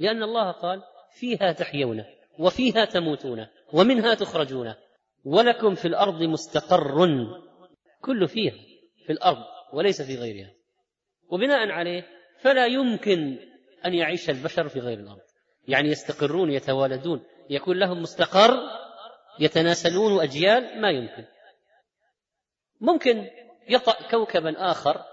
لأن 0.00 0.22
الله 0.22 0.50
قال 0.50 0.82
فيها 1.12 1.52
تحيون 1.52 2.04
وفيها 2.38 2.84
تموتون 2.84 3.46
ومنها 3.72 4.14
تخرجون. 4.14 4.74
ولكم 5.24 5.74
في 5.74 5.88
الأرض 5.88 6.22
مستقر. 6.22 7.08
كل 8.00 8.28
فيها 8.28 8.54
في 9.06 9.12
الأرض 9.12 9.44
وليس 9.72 10.02
في 10.02 10.16
غيرها. 10.16 10.52
وبناء 11.28 11.70
عليه 11.70 12.06
فلا 12.40 12.66
يمكن 12.66 13.38
أن 13.86 13.94
يعيش 13.94 14.30
البشر 14.30 14.68
في 14.68 14.80
غير 14.80 14.98
الأرض. 14.98 15.20
يعني 15.68 15.88
يستقرون 15.88 16.50
يتوالدون 16.50 17.24
يكون 17.50 17.78
لهم 17.78 18.02
مستقر 18.02 18.56
يتناسلون 19.40 20.22
أجيال 20.22 20.80
ما 20.80 20.90
يمكن. 20.90 21.24
ممكن 22.80 23.30
يطأ 23.68 24.10
كوكبا 24.10 24.70
آخر 24.70 25.04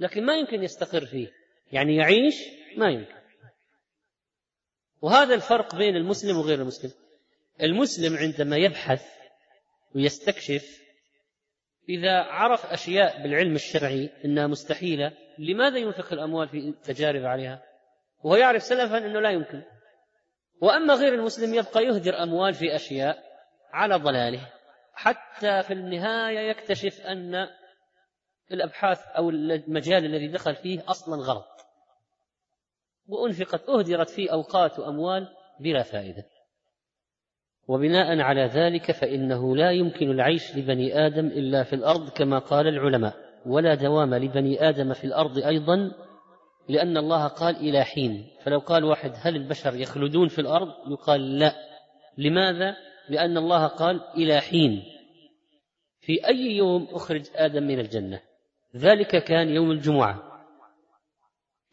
لكن 0.00 0.26
ما 0.26 0.36
يمكن 0.36 0.62
يستقر 0.62 1.06
فيه. 1.06 1.28
يعني 1.72 1.96
يعيش 1.96 2.34
ما 2.76 2.90
يمكن. 2.90 3.20
وهذا 5.02 5.34
الفرق 5.34 5.74
بين 5.74 5.96
المسلم 5.96 6.36
وغير 6.36 6.60
المسلم. 6.60 6.90
المسلم 7.62 8.16
عندما 8.16 8.56
يبحث 8.56 9.02
ويستكشف 9.94 10.80
إذا 11.88 12.22
عرف 12.22 12.66
أشياء 12.66 13.22
بالعلم 13.22 13.54
الشرعي 13.54 14.10
أنها 14.24 14.46
مستحيلة 14.46 15.12
لماذا 15.38 15.78
ينفق 15.78 16.12
الأموال 16.12 16.48
في 16.48 16.74
تجارب 16.84 17.24
عليها؟ 17.24 17.62
وهو 18.22 18.36
يعرف 18.36 18.62
سلفا 18.62 18.98
أنه 18.98 19.20
لا 19.20 19.30
يمكن. 19.30 19.62
وأما 20.62 20.94
غير 20.94 21.14
المسلم 21.14 21.54
يبقى 21.54 21.84
يهدر 21.84 22.22
أموال 22.22 22.54
في 22.54 22.74
أشياء 22.74 23.18
على 23.72 23.96
ضلاله 23.96 24.52
حتى 24.94 25.62
في 25.62 25.72
النهاية 25.72 26.38
يكتشف 26.38 27.00
أن 27.00 27.48
الأبحاث 28.52 28.98
أو 29.06 29.30
المجال 29.30 30.04
الذي 30.04 30.28
دخل 30.28 30.56
فيه 30.56 30.82
أصلا 30.88 31.16
غلط. 31.16 31.66
وأنفقت 33.06 33.68
أهدرت 33.68 34.10
فيه 34.10 34.32
أوقات 34.32 34.78
وأموال 34.78 35.28
بلا 35.60 35.82
فائدة. 35.82 36.39
وبناء 37.70 38.20
على 38.20 38.44
ذلك 38.44 38.92
فإنه 38.92 39.56
لا 39.56 39.70
يمكن 39.70 40.10
العيش 40.10 40.56
لبني 40.56 41.06
آدم 41.06 41.26
إلا 41.26 41.62
في 41.62 41.72
الأرض 41.72 42.08
كما 42.08 42.38
قال 42.38 42.68
العلماء 42.68 43.14
ولا 43.46 43.74
دوام 43.74 44.14
لبني 44.14 44.68
آدم 44.68 44.92
في 44.92 45.04
الأرض 45.04 45.38
أيضا 45.38 45.92
لأن 46.68 46.96
الله 46.96 47.26
قال 47.26 47.56
إلى 47.56 47.84
حين. 47.84 48.26
فلو 48.42 48.58
قال 48.58 48.84
واحد 48.84 49.12
هل 49.22 49.36
البشر 49.36 49.74
يخلدون 49.74 50.28
في 50.28 50.38
الأرض؟ 50.38 50.68
يقال 50.90 51.38
لا. 51.38 51.54
لماذا؟ 52.18 52.76
لأن 53.08 53.36
الله 53.36 53.66
قال 53.66 54.00
إلى 54.16 54.40
حين. 54.40 54.82
في 56.00 56.26
أي 56.28 56.56
يوم 56.56 56.88
أخرج 56.92 57.22
آدم 57.34 57.62
من 57.62 57.80
الجنة؟ 57.80 58.20
ذلك 58.76 59.24
كان 59.24 59.48
يوم 59.48 59.70
الجمعة. 59.70 60.22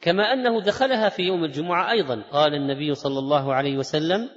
كما 0.02 0.34
أنه 0.34 0.62
دخلها 0.62 1.10
في 1.10 1.24
يوم 1.24 1.44
الجمعة 1.44 1.92
أيضا. 1.92 2.22
قال 2.22 2.54
النبي 2.54 2.94
صلى 2.94 3.20
الله 3.20 3.54
عليه 3.54 3.78
وسلم 3.78 4.30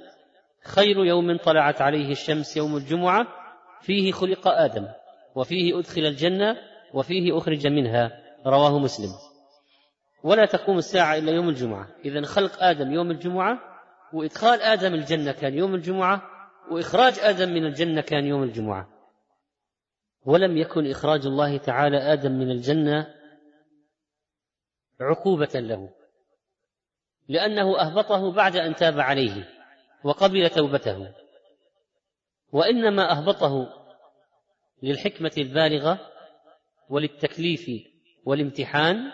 خير 0.63 1.05
يوم 1.05 1.37
طلعت 1.37 1.81
عليه 1.81 2.11
الشمس 2.11 2.57
يوم 2.57 2.77
الجمعة 2.77 3.27
فيه 3.81 4.11
خلق 4.11 4.47
آدم 4.47 4.87
وفيه 5.35 5.79
أدخل 5.79 6.01
الجنة 6.01 6.57
وفيه 6.93 7.37
أخرج 7.37 7.67
منها 7.67 8.11
رواه 8.45 8.79
مسلم. 8.79 9.09
ولا 10.23 10.45
تقوم 10.45 10.77
الساعة 10.77 11.17
إلا 11.17 11.31
يوم 11.31 11.49
الجمعة. 11.49 11.87
إذا 12.05 12.25
خلق 12.25 12.63
آدم 12.63 12.91
يوم 12.91 13.11
الجمعة 13.11 13.59
وإدخال 14.13 14.61
آدم 14.61 14.93
الجنة 14.93 15.31
كان 15.31 15.53
يوم 15.53 15.75
الجمعة 15.75 16.21
وإخراج 16.71 17.19
آدم 17.19 17.49
من 17.49 17.65
الجنة 17.65 18.01
كان 18.01 18.25
يوم 18.25 18.43
الجمعة. 18.43 18.89
ولم 20.25 20.57
يكن 20.57 20.91
إخراج 20.91 21.25
الله 21.25 21.57
تعالى 21.57 21.97
آدم 21.97 22.31
من 22.31 22.51
الجنة 22.51 23.13
عقوبة 25.01 25.49
له 25.55 25.89
لأنه 27.27 27.79
أهبطه 27.79 28.31
بعد 28.31 28.55
أن 28.55 28.75
تاب 28.75 28.99
عليه. 28.99 29.60
وقبل 30.03 30.49
توبته. 30.49 31.13
وإنما 32.51 33.11
أهبطه 33.11 33.81
للحكمة 34.83 35.31
البالغة 35.37 35.99
وللتكليف 36.89 37.69
والامتحان 38.25 39.11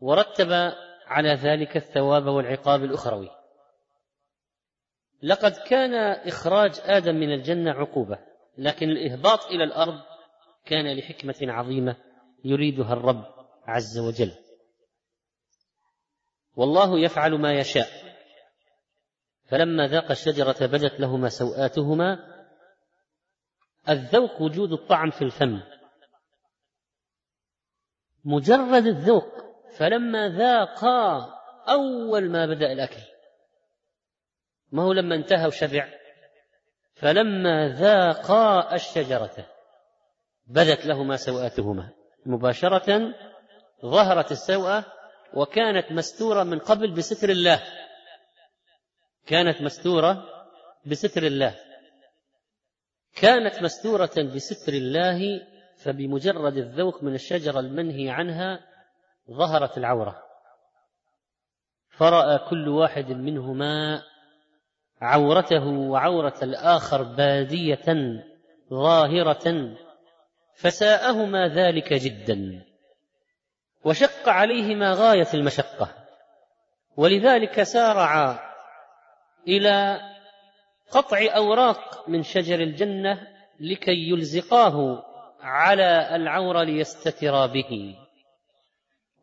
ورتب 0.00 0.52
على 1.06 1.34
ذلك 1.34 1.76
الثواب 1.76 2.26
والعقاب 2.26 2.84
الأخروي. 2.84 3.30
لقد 5.22 5.52
كان 5.52 5.94
إخراج 6.28 6.80
آدم 6.84 7.14
من 7.14 7.32
الجنة 7.32 7.70
عقوبة 7.70 8.18
لكن 8.58 8.88
الإهباط 8.88 9.46
إلى 9.46 9.64
الأرض 9.64 10.00
كان 10.64 10.98
لحكمة 10.98 11.36
عظيمة 11.42 11.96
يريدها 12.44 12.92
الرب 12.92 13.24
عز 13.64 13.98
وجل. 13.98 14.32
والله 16.56 16.98
يفعل 16.98 17.34
ما 17.34 17.52
يشاء. 17.52 18.07
فلما 19.48 19.86
ذاق 19.86 20.10
الشجرة 20.10 20.66
بدت 20.66 21.00
لهما 21.00 21.28
سوآتهما 21.28 22.18
الذوق 23.88 24.42
وجود 24.42 24.72
الطعم 24.72 25.10
في 25.10 25.22
الفم. 25.22 25.60
مجرد 28.24 28.86
الذوق 28.86 29.32
فلما 29.76 30.28
ذاقا 30.28 31.34
أول 31.68 32.30
ما 32.30 32.46
بدأ 32.46 32.72
الأكل. 32.72 33.02
ما 34.72 34.82
هو 34.82 34.92
لما 34.92 35.14
انتهى 35.14 35.46
وشبع؟ 35.46 35.88
فلما 36.94 37.68
ذاقا 37.68 38.74
الشجرة 38.74 39.46
بدت 40.46 40.86
لهما 40.86 41.16
سوآتهما. 41.16 41.90
مباشرة 42.26 43.14
ظهرت 43.82 44.32
السوءة 44.32 44.84
وكانت 45.34 45.92
مستورة 45.92 46.42
من 46.42 46.58
قبل 46.58 46.94
بستر 46.94 47.28
الله. 47.28 47.62
كانت 49.28 49.62
مستورة 49.62 50.24
بستر 50.86 51.22
الله. 51.22 51.54
كانت 53.16 53.62
مستورة 53.62 54.10
بستر 54.34 54.72
الله 54.72 55.40
فبمجرد 55.76 56.56
الذوق 56.56 57.02
من 57.02 57.14
الشجرة 57.14 57.60
المنهي 57.60 58.10
عنها 58.10 58.60
ظهرت 59.30 59.78
العورة. 59.78 60.22
فرأى 61.90 62.38
كل 62.50 62.68
واحد 62.68 63.12
منهما 63.12 64.02
عورته 65.00 65.66
وعورة 65.66 66.38
الآخر 66.42 67.02
بادية 67.02 67.86
ظاهرة 68.70 69.76
فساءهما 70.54 71.48
ذلك 71.48 71.92
جدا. 71.92 72.64
وشق 73.84 74.28
عليهما 74.28 74.92
غاية 74.92 75.28
المشقة. 75.34 75.94
ولذلك 76.96 77.62
سارعا 77.62 78.47
إلى 79.48 80.00
قطع 80.90 81.18
أوراق 81.36 82.08
من 82.08 82.22
شجر 82.22 82.60
الجنة 82.60 83.20
لكي 83.60 84.10
يلزقاه 84.10 85.02
على 85.40 86.16
العور 86.16 86.62
ليستترا 86.62 87.46
به. 87.46 87.96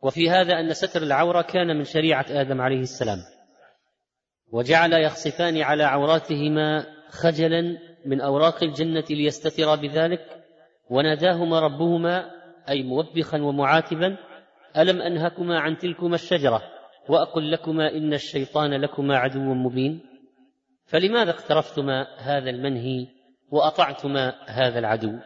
وفي 0.02 0.30
هذا 0.30 0.60
أن 0.60 0.72
ستر 0.72 1.02
العورة 1.02 1.42
كان 1.42 1.76
من 1.76 1.84
شريعة 1.84 2.26
آدم 2.30 2.60
عليه 2.60 2.80
السلام. 2.80 3.18
وجعل 4.52 4.92
يخصفان 4.92 5.62
على 5.62 5.84
عوراتهما 5.84 6.86
خجلا 7.10 7.78
من 8.06 8.20
أوراق 8.20 8.62
الجنة 8.62 9.04
ليستترا 9.10 9.74
بذلك 9.74 10.44
وناداهما 10.90 11.60
ربهما 11.60 12.30
أي 12.68 12.82
موبخا 12.82 13.42
ومعاتبا 13.42 14.16
ألم 14.76 15.02
أنهكما 15.02 15.60
عن 15.60 15.78
تلكما 15.78 16.14
الشجرة؟ 16.14 16.62
وأقل 17.08 17.52
لكما 17.52 17.92
إن 17.92 18.14
الشيطان 18.14 18.80
لكما 18.80 19.16
عدو 19.16 19.40
مبين. 19.40 20.00
فلماذا 20.86 21.30
اقترفتما 21.30 22.06
هذا 22.18 22.50
المنهي 22.50 23.06
وأطعتما 23.50 24.34
هذا 24.46 24.78
العدو؟ 24.78 25.18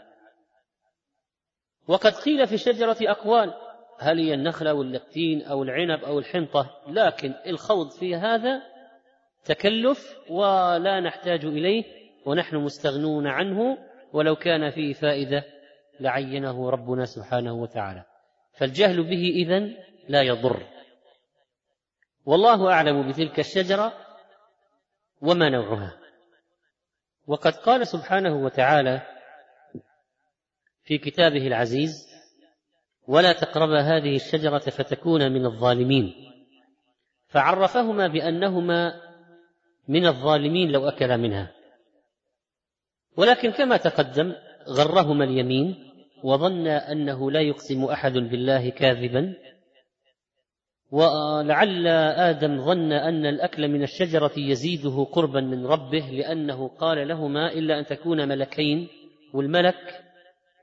وقد 1.88 2.12
قيل 2.12 2.46
في 2.46 2.54
الشجرة 2.54 2.96
أقوال 3.02 3.54
هل 3.98 4.18
هي 4.18 4.34
النخلة 4.34 4.74
ولا 4.74 5.42
أو 5.42 5.62
العنب 5.62 6.04
أو 6.04 6.18
الحنطة؟ 6.18 6.70
لكن 6.88 7.34
الخوض 7.46 7.90
في 7.90 8.16
هذا 8.16 8.62
تكلف 9.44 10.18
ولا 10.30 11.00
نحتاج 11.00 11.44
إليه 11.44 11.84
ونحن 12.26 12.56
مستغنون 12.56 13.26
عنه 13.26 13.78
ولو 14.12 14.36
كان 14.36 14.70
فيه 14.70 14.92
فائدة 14.92 15.44
لعينه 16.00 16.70
ربنا 16.70 17.04
سبحانه 17.04 17.52
وتعالى. 17.52 18.04
فالجهل 18.58 19.02
به 19.02 19.32
إذن 19.36 19.76
لا 20.08 20.22
يضر. 20.22 20.62
والله 22.26 22.70
أعلم 22.72 23.08
بتلك 23.08 23.40
الشجرة 23.40 23.92
وما 25.20 25.48
نوعها. 25.48 25.96
وقد 27.26 27.52
قال 27.52 27.86
سبحانه 27.86 28.36
وتعالى 28.36 29.02
في 30.84 30.98
كتابه 30.98 31.46
العزيز 31.46 32.08
ولا 33.08 33.32
تقربا 33.32 33.80
هذه 33.80 34.16
الشجرة 34.16 34.58
فتكون 34.58 35.32
من 35.32 35.46
الظالمين. 35.46 36.14
فعرفهما 37.26 38.06
بأنهما 38.06 39.00
من 39.88 40.06
الظالمين 40.06 40.70
لو 40.72 40.88
أكلا 40.88 41.16
منها. 41.16 41.52
ولكن 43.16 43.50
كما 43.50 43.76
تقدم 43.76 44.34
غرهما 44.68 45.24
اليمين 45.24 45.90
وظن 46.22 46.66
أنه 46.66 47.30
لا 47.30 47.40
يقسم 47.40 47.84
أحد 47.84 48.12
بالله 48.12 48.70
كاذبا 48.70 49.34
ولعل 50.90 51.86
آدم 52.16 52.64
ظن 52.64 52.92
أن 52.92 53.26
الأكل 53.26 53.68
من 53.68 53.82
الشجرة 53.82 54.32
يزيده 54.36 55.04
قربا 55.12 55.40
من 55.40 55.66
ربه 55.66 55.98
لأنه 55.98 56.68
قال 56.68 57.08
لهما 57.08 57.52
إلا 57.52 57.78
أن 57.78 57.86
تكون 57.86 58.28
ملكين 58.28 58.88
والملك 59.34 60.04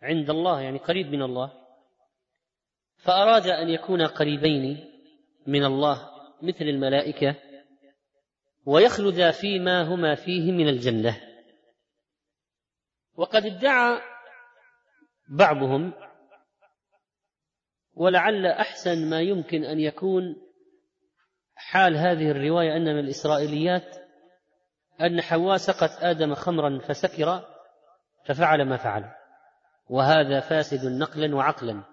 عند 0.04 0.30
الله 0.30 0.62
يعني 0.62 0.78
قريب 0.78 1.08
من 1.08 1.22
الله. 1.22 1.52
فأراد 2.98 3.48
أن 3.48 3.70
يكون 3.70 4.02
قريبين 4.02 4.86
من 5.48 5.64
الله 5.64 6.10
مثل 6.42 6.66
الملائكة 6.66 7.36
ويخلد 8.66 9.32
فيما 9.32 9.84
هما 9.84 10.16
فيه 10.16 10.52
من 10.52 10.68
الجنة. 10.68 11.22
وقد 13.16 13.46
ادعى 13.46 14.02
بعضهم 15.30 15.94
ولعل 17.98 18.46
أحسن 18.46 19.10
ما 19.10 19.22
يمكن 19.22 19.64
أن 19.64 19.80
يكون 19.80 20.36
حال 21.56 21.98
هذه 21.98 22.32
الرواية 22.32 22.76
أن 22.78 22.84
من 22.84 23.00
الإسرائيليات 23.00 23.96
أن 25.02 25.22
حواء 25.22 25.58
سقت 25.58 26.04
آدم 26.04 26.34
خمرا 26.34 26.80
فسكر 26.80 27.46
ففعل 28.26 28.66
ما 28.66 28.78
فعل. 28.78 29.12
وهذا 29.90 30.40
فاسد 30.40 30.86
نقلا 30.86 31.36
وعقلا. 31.36 31.84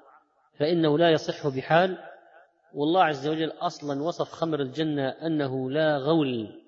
فإنه 0.58 0.98
لا 0.98 1.10
يصح 1.10 1.48
بحال. 1.48 1.98
والله 2.74 3.04
عز 3.04 3.28
وجل 3.28 3.52
أصلا 3.60 4.02
وصف 4.02 4.28
خمر 4.28 4.60
الجنة 4.60 5.08
أنه 5.08 5.70
لا 5.70 5.98
غول. 5.98 6.62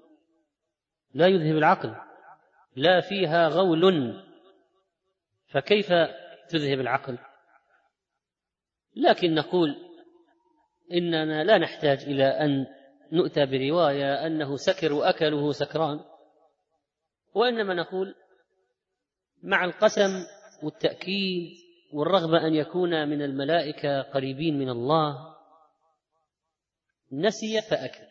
لا 1.15 1.27
يذهب 1.27 1.57
العقل. 1.57 1.95
لا 2.77 3.01
فيها 3.01 3.49
غول. 3.49 4.15
فكيف 5.49 5.89
تذهب 6.49 6.81
العقل؟ 6.81 7.19
لكن 8.97 9.35
نقول 9.35 9.77
إننا 10.93 11.45
لا 11.45 11.59
نحتاج 11.59 12.03
إلى 12.03 12.25
أن 12.25 12.67
نؤتى 13.13 13.47
برواية 13.47 14.27
أنه 14.27 14.57
سكر 14.57 14.93
وأكله 14.93 15.53
سكران 15.53 16.01
وإنما 17.35 17.75
نقول 17.75 18.15
مع 19.43 19.65
القسم 19.65 20.11
والتأكيد 20.63 21.67
والرغبة 21.93 22.47
أن 22.47 22.55
يكون 22.55 23.09
من 23.09 23.23
الملائكة 23.23 24.03
قريبين 24.03 24.59
من 24.59 24.69
الله 24.69 25.37
نسي 27.13 27.61
فأكل. 27.71 28.07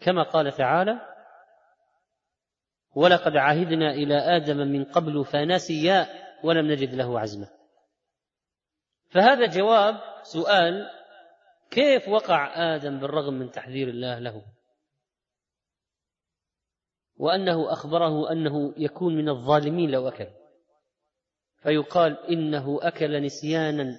كما 0.00 0.22
قال 0.22 0.52
تعالى 0.52 1.00
ولقد 2.94 3.36
عهدنا 3.36 3.90
إلى 3.90 4.14
آدم 4.14 4.56
من 4.56 4.84
قبل 4.84 5.24
فنسي 5.24 6.06
ولم 6.44 6.70
نجد 6.70 6.94
له 6.94 7.20
عزما. 7.20 7.63
فهذا 9.14 9.46
جواب 9.46 10.00
سؤال 10.22 10.90
كيف 11.70 12.08
وقع 12.08 12.74
آدم 12.74 12.98
بالرغم 13.00 13.34
من 13.34 13.50
تحذير 13.50 13.88
الله 13.88 14.18
له؟ 14.18 14.44
وأنه 17.16 17.72
أخبره 17.72 18.32
أنه 18.32 18.74
يكون 18.76 19.16
من 19.16 19.28
الظالمين 19.28 19.90
لو 19.90 20.08
أكل. 20.08 20.26
فيقال 21.56 22.26
إنه 22.30 22.78
أكل 22.82 23.22
نسيانا 23.22 23.98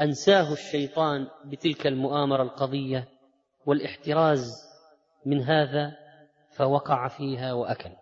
أنساه 0.00 0.52
الشيطان 0.52 1.28
بتلك 1.44 1.86
المؤامرة 1.86 2.42
القضية 2.42 3.08
والاحتراز 3.66 4.50
من 5.26 5.42
هذا 5.42 5.96
فوقع 6.56 7.08
فيها 7.08 7.52
وأكل. 7.52 7.96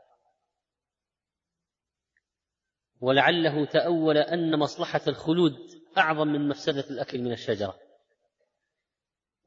ولعله 3.01 3.65
تأول 3.65 4.17
أن 4.17 4.59
مصلحة 4.59 5.01
الخلود 5.09 5.76
أعظم 5.99 6.29
من 6.29 6.49
مفسدة 6.49 6.85
الأكل 6.91 7.23
من 7.23 7.33
الشجرة. 7.33 7.77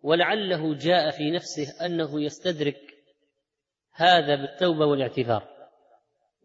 ولعله 0.03 0.75
جاء 0.75 1.11
في 1.11 1.31
نفسه 1.31 1.85
أنه 1.85 2.21
يستدرك 2.21 2.81
هذا 3.93 4.35
بالتوبة 4.35 4.85
والاعتذار. 4.85 5.47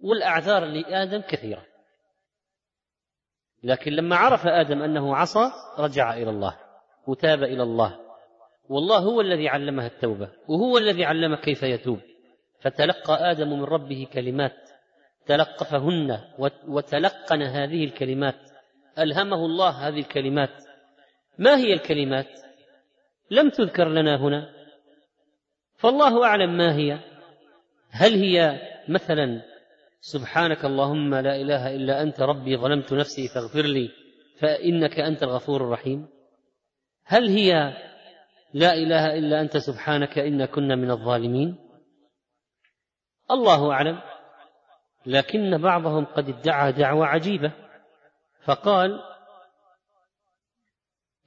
والأعذار 0.01 0.64
لآدم 0.64 1.21
كثيرة. 1.21 1.67
لكن 3.62 3.93
لما 3.93 4.17
عرف 4.17 4.47
آدم 4.47 4.83
أنه 4.83 5.17
عصى 5.17 5.51
رجع 5.79 6.14
إلى 6.14 6.31
الله 6.31 6.59
وتاب 7.07 7.43
إلى 7.43 7.62
الله. 7.62 8.01
والله 8.69 8.99
هو 8.99 9.21
الذي 9.21 9.49
علمه 9.49 9.87
التوبة 9.87 10.33
وهو 10.49 10.79
الذي 10.79 11.05
علمه 11.05 11.37
كيف 11.37 11.62
يتوب. 11.62 12.01
فتلقى 12.61 13.31
آدم 13.31 13.49
من 13.49 13.64
ربه 13.64 14.07
كلمات 14.12 14.71
تلقفهن 15.27 16.21
وتلقن 16.69 17.43
هذه 17.43 17.85
الكلمات 17.85 18.54
ألهمه 18.98 19.46
الله 19.46 19.88
هذه 19.88 19.98
الكلمات. 19.98 20.64
ما 21.38 21.57
هي 21.57 21.72
الكلمات؟ 21.72 22.40
لم 23.30 23.50
تذكر 23.50 23.88
لنا 23.88 24.16
هنا. 24.16 24.54
فالله 25.76 26.24
أعلم 26.24 26.57
ما 26.57 26.76
هي. 26.76 26.98
هل 27.90 28.14
هي 28.14 28.61
مثلا 28.88 29.42
سبحانك 30.00 30.64
اللهم 30.64 31.14
لا 31.14 31.37
إله 31.37 31.74
إلا 31.74 32.02
أنت 32.02 32.20
ربي 32.20 32.57
ظلمت 32.57 32.92
نفسي 32.92 33.28
فاغفر 33.28 33.62
لي 33.62 33.90
فإنك 34.40 35.00
أنت 35.00 35.22
الغفور 35.22 35.64
الرحيم؟ 35.64 36.09
هل 37.04 37.28
هي 37.28 37.52
لا 38.54 38.74
إله 38.74 39.18
إلا 39.18 39.40
أنت 39.40 39.57
سبحانك 39.57 40.18
انا 40.18 40.46
كنا 40.46 40.76
من 40.76 40.90
الظالمين؟ 40.90 41.57
الله 43.30 43.72
أعلم. 43.72 44.00
لكن 45.07 45.59
بعضهم 45.59 46.04
قد 46.04 46.28
ادعى 46.28 46.72
دعوة 46.72 47.07
عجيبة. 47.07 47.52
فقال 48.46 49.00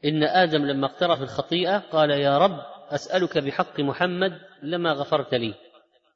إن 0.06 0.24
آدم 0.24 0.66
لما 0.66 0.86
اقترف 0.86 1.22
الخطيئة 1.22 1.78
قال 1.78 2.10
يا 2.10 2.38
رب 2.38 2.60
أسألك 2.90 3.38
بحق 3.38 3.80
محمد 3.80 4.40
لما 4.64 4.92
غفرت 4.92 5.34
لي. 5.34 5.54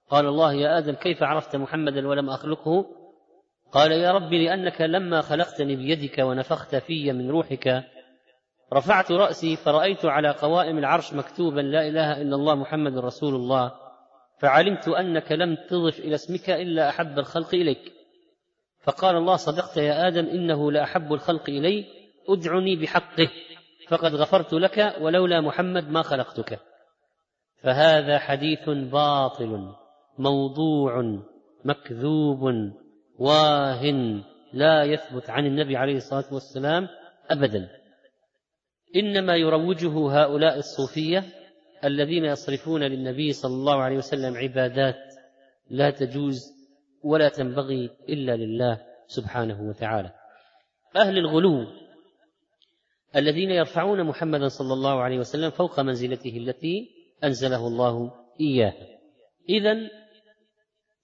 قال 0.10 0.26
الله 0.26 0.54
يا 0.54 0.78
آدم 0.78 0.94
كيف 0.94 1.24
عرفت 1.24 1.56
محمدا 1.56 2.08
ولم 2.08 2.30
أخلقه؟ 2.30 2.86
قال 3.72 3.92
يا 3.92 4.12
رب 4.12 4.34
لأنك 4.34 4.82
لما 4.82 5.22
خلقتني 5.22 5.76
بيدك 5.76 6.20
ونفخت 6.20 6.76
في 6.76 7.14
من 7.14 7.30
روحك 7.30 7.84
رفعت 8.74 9.12
رأسي 9.12 9.56
فرأيت 9.56 10.06
على 10.06 10.30
قوائم 10.30 10.78
العرش 10.78 11.14
مكتوبا 11.14 11.62
لا 11.62 11.88
إله 11.88 12.22
إلا 12.22 12.36
الله 12.36 12.56
محمد 12.56 12.98
رسول 12.98 13.36
الله 13.36 13.72
فعلمت 14.40 14.88
أنك 14.88 15.32
لم 15.32 15.58
تضف 15.70 16.00
إلى 16.00 16.16
اسمك 16.16 16.50
إلا 16.50 16.90
أحب 16.90 17.20
الخلق 17.20 17.56
إليك. 17.56 18.01
فقال 18.84 19.16
الله 19.16 19.36
صدقت 19.36 19.78
يا 19.78 20.08
آدم 20.08 20.26
إنه 20.26 20.72
لأحب 20.72 21.14
الخلق 21.14 21.50
إلي 21.50 21.86
أدعني 22.30 22.76
بحقه 22.76 23.30
فقد 23.88 24.16
غفرت 24.16 24.54
لك 24.54 24.96
ولولا 25.02 25.42
محمد 25.42 25.90
ما 25.90 26.02
خلقتك. 26.02 26.60
فهذا 27.58 28.20
حديث 28.20 28.70
باطل 28.70 29.74
موضوع 30.18 31.20
مكذوب 31.66 32.72
واهن 33.20 34.24
لا 34.54 34.84
يثبت 34.84 35.30
عن 35.30 35.46
النبي 35.46 35.78
عليه 35.78 35.96
الصلاة 35.96 36.34
والسلام 36.34 36.88
ابدا. 37.30 37.70
إنما 38.96 39.36
يروجه 39.36 40.22
هؤلاء 40.22 40.58
الصوفية 40.58 41.24
الذين 41.84 42.26
يصرفون 42.26 42.84
للنبي 42.84 43.34
صلى 43.34 43.54
الله 43.54 43.82
عليه 43.82 43.98
وسلم 43.98 44.38
عبادات 44.38 45.14
لا 45.70 45.90
تجوز 45.90 46.61
ولا 47.04 47.30
تنبغي 47.30 47.90
إلا 48.10 48.36
لله 48.36 48.82
سبحانه 49.08 49.62
وتعالى. 49.62 50.12
أهل 50.96 51.18
الغلو 51.18 51.68
الذين 53.16 53.52
يرفعون 53.52 54.04
محمدا 54.04 54.48
صلى 54.48 54.74
الله 54.74 55.02
عليه 55.02 55.20
وسلم 55.20 55.50
فوق 55.50 55.80
منزلته 55.80 56.38
التي 56.38 56.90
أنزله 57.24 57.68
الله 57.68 58.12
إياه. 58.42 58.74
اذا 59.50 59.78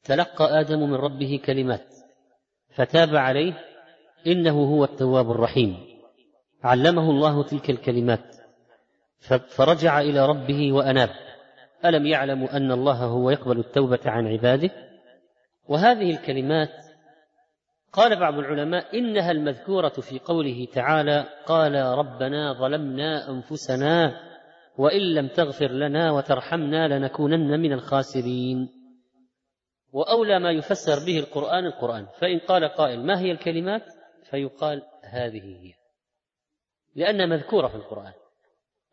تلقى 0.04 0.60
آدم 0.60 0.80
من 0.80 0.96
ربه 0.96 1.40
كلمات 1.46 1.86
فتاب 2.70 3.16
عليه 3.16 3.54
إنه 4.28 4.64
هو 4.64 4.84
التواب 4.84 5.32
الرحيم. 5.32 5.78
علمه 6.64 7.12
الله 7.12 7.44
تلك 7.44 7.70
الكلمات 7.70 8.36
فرجع 9.48 10.02
إلى 10.02 10.26
ربه 10.26 10.72
وأناب. 10.72 11.10
ألم 11.86 12.06
يعلموا 12.06 12.58
أن 12.58 12.72
الله 12.72 13.06
هو 13.06 13.30
يقبل 13.30 13.60
التوبة 13.60 14.00
عن 14.06 14.28
عباده؟ 14.28 14.87
وهذه 15.70 16.12
الكلمات 16.12 16.70
قال 17.94 18.20
بعض 18.20 18.34
العلماء 18.34 18.98
إنها 18.98 19.32
المذكورة 19.32 19.90
في 19.90 20.20
قوله 20.20 20.68
تعالى 20.74 21.26
قال 21.46 21.76
ربنا 21.76 22.54
ظلمنا 22.54 23.30
أنفسنا 23.30 24.28
وإن 24.78 25.02
لم 25.02 25.28
تغفر 25.28 25.72
لنا 25.72 26.12
وترحمنا 26.12 26.88
لنكونن 26.88 27.60
من 27.60 27.74
الخاسرين. 27.74 28.70
وأولى 29.94 30.40
ما 30.40 30.52
يفسر 30.52 31.06
به 31.06 31.20
القرآن 31.20 31.66
القرآن 31.66 32.06
فإن 32.20 32.40
قال 32.40 32.68
قائل 32.68 33.06
ما 33.06 33.20
هي 33.20 33.32
الكلمات؟ 33.32 33.84
فيقال 34.30 34.82
هذه 35.04 35.44
هي. 35.44 35.74
لأنها 36.96 37.26
مذكورة 37.26 37.68
في 37.68 37.76
القرآن. 37.76 38.14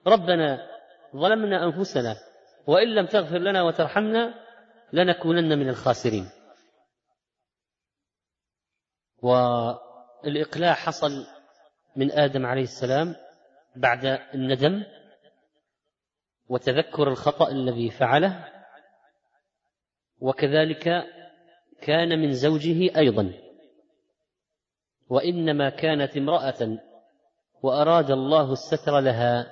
ربنا 0.07 0.69
ظلمنا 1.17 1.65
أنفسنا 1.65 2.17
وإن 2.67 2.89
لم 2.89 3.07
تغفر 3.07 3.39
لنا 3.39 3.63
وترحمنا 3.63 4.35
لنكونن 4.93 5.59
من 5.59 5.69
الخاسرين. 5.69 6.27
والإقلاع 9.25 10.75
حصل 10.75 11.27
من 11.97 12.13
آدم 12.13 12.47
عليه 12.47 12.63
السلام 12.63 13.15
بعد 13.77 14.05
الندم 14.35 14.85
وتذكر 16.49 17.09
الخطأ 17.09 17.51
الذي 17.51 17.91
فعله 17.91 18.49
وكذلك 20.21 21.05
كان 21.83 22.19
من 22.19 22.33
زوجه 22.33 22.99
أيضا. 22.99 23.33
وإنما 25.09 25.71
كانت 25.71 26.17
امرأة 26.17 26.79
وأراد 27.63 28.11
الله 28.11 28.53
الستر 28.53 29.01
لها 29.01 29.47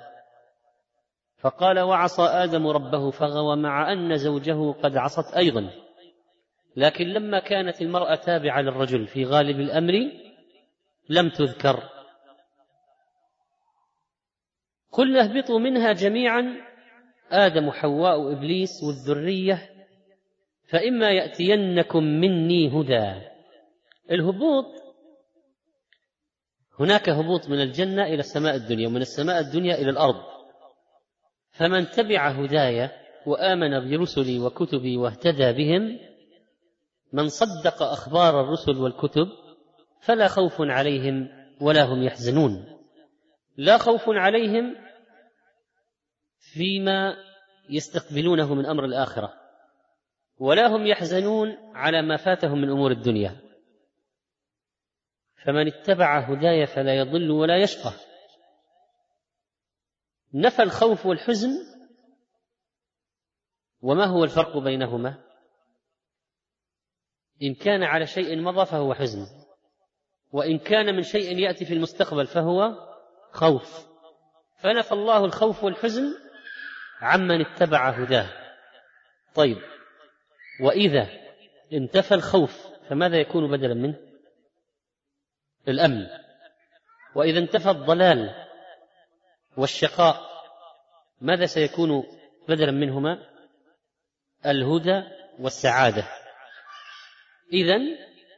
فقال 1.37 1.79
وعصى 1.79 2.21
آدم 2.21 2.67
ربه 2.67 3.11
فغوى 3.11 3.55
مع 3.55 3.93
أن 3.93 4.17
زوجه 4.17 4.71
قد 4.71 4.97
عصت 4.97 5.33
أيضا. 5.33 5.82
لكن 6.75 7.05
لما 7.05 7.39
كانت 7.39 7.81
المرأة 7.81 8.15
تابعة 8.15 8.61
للرجل 8.61 9.07
في 9.07 9.25
غالب 9.25 9.59
الأمر 9.59 10.11
لم 11.09 11.29
تذكر. 11.29 11.89
قلنا 14.91 15.23
اهبطوا 15.23 15.59
منها 15.59 15.91
جميعا 15.91 16.55
آدم 17.31 17.71
حواء 17.71 18.31
ابليس 18.31 18.83
والذرية 18.83 19.69
فإما 20.69 21.11
يأتينكم 21.11 22.03
مني 22.03 22.69
هدى. 22.69 23.21
الهبوط 24.11 24.65
هناك 26.79 27.09
هبوط 27.09 27.49
من 27.49 27.61
الجنة 27.61 28.03
إلى 28.03 28.19
السماء 28.19 28.55
الدنيا 28.55 28.87
ومن 28.87 29.01
السماء 29.01 29.39
الدنيا 29.39 29.75
إلى 29.75 29.89
الأرض. 29.89 30.23
فمن 31.51 31.89
تبع 31.89 32.27
هداي 32.29 32.89
وآمن 33.25 33.89
برسلي 33.89 34.39
وكتبي 34.39 34.97
واهتدى 34.97 35.53
بهم 35.53 35.99
من 37.13 37.29
صدق 37.29 37.83
أخبار 37.83 38.41
الرسل 38.41 38.77
والكتب 38.77 39.27
فلا 40.01 40.27
خوف 40.27 40.53
عليهم 40.59 41.29
ولا 41.61 41.83
هم 41.83 42.03
يحزنون. 42.03 42.79
لا 43.57 43.77
خوف 43.77 44.01
عليهم 44.07 44.75
فيما 46.39 47.15
يستقبلونه 47.69 48.53
من 48.53 48.65
أمر 48.65 48.85
الآخرة 48.85 49.33
ولا 50.37 50.67
هم 50.67 50.87
يحزنون 50.87 51.57
على 51.75 52.01
ما 52.01 52.17
فاتهم 52.17 52.61
من 52.61 52.69
أمور 52.69 52.91
الدنيا. 52.91 53.41
فمن 55.45 55.67
اتبع 55.67 56.19
هداي 56.19 56.67
فلا 56.67 56.97
يضل 56.97 57.31
ولا 57.31 57.57
يشقى. 57.57 57.91
نفى 60.33 60.63
الخوف 60.63 61.05
والحزن 61.05 61.49
وما 63.81 64.05
هو 64.05 64.23
الفرق 64.23 64.57
بينهما؟ 64.57 65.32
إن 67.41 67.53
كان 67.53 67.83
على 67.83 68.07
شيء 68.07 68.41
مضى 68.41 68.65
فهو 68.65 68.93
حزن. 68.93 69.27
وإن 70.31 70.59
كان 70.59 70.95
من 70.95 71.03
شيء 71.03 71.37
يأتي 71.37 71.65
في 71.65 71.73
المستقبل 71.73 72.27
فهو 72.27 72.73
خوف. 73.31 73.87
فنفى 74.57 74.91
الله 74.91 75.25
الخوف 75.25 75.63
والحزن 75.63 76.15
عمن 77.01 77.41
اتبع 77.41 77.89
هداه 77.89 78.29
طيب. 79.35 79.57
وإذا 80.61 81.09
انتفى 81.73 82.13
الخوف 82.13 82.67
فماذا 82.89 83.17
يكون 83.17 83.51
بدلا 83.51 83.73
منه؟ 83.73 83.99
الأمن. 85.67 86.07
وإذا 87.15 87.39
انتفى 87.39 87.69
الضلال 87.69 88.47
والشقاء 89.57 90.33
ماذا 91.21 91.45
سيكون 91.45 92.03
بدلا 92.49 92.71
منهما؟ 92.71 93.29
الهدى 94.45 95.03
والسعادة. 95.39 96.22
اذا 97.53 97.79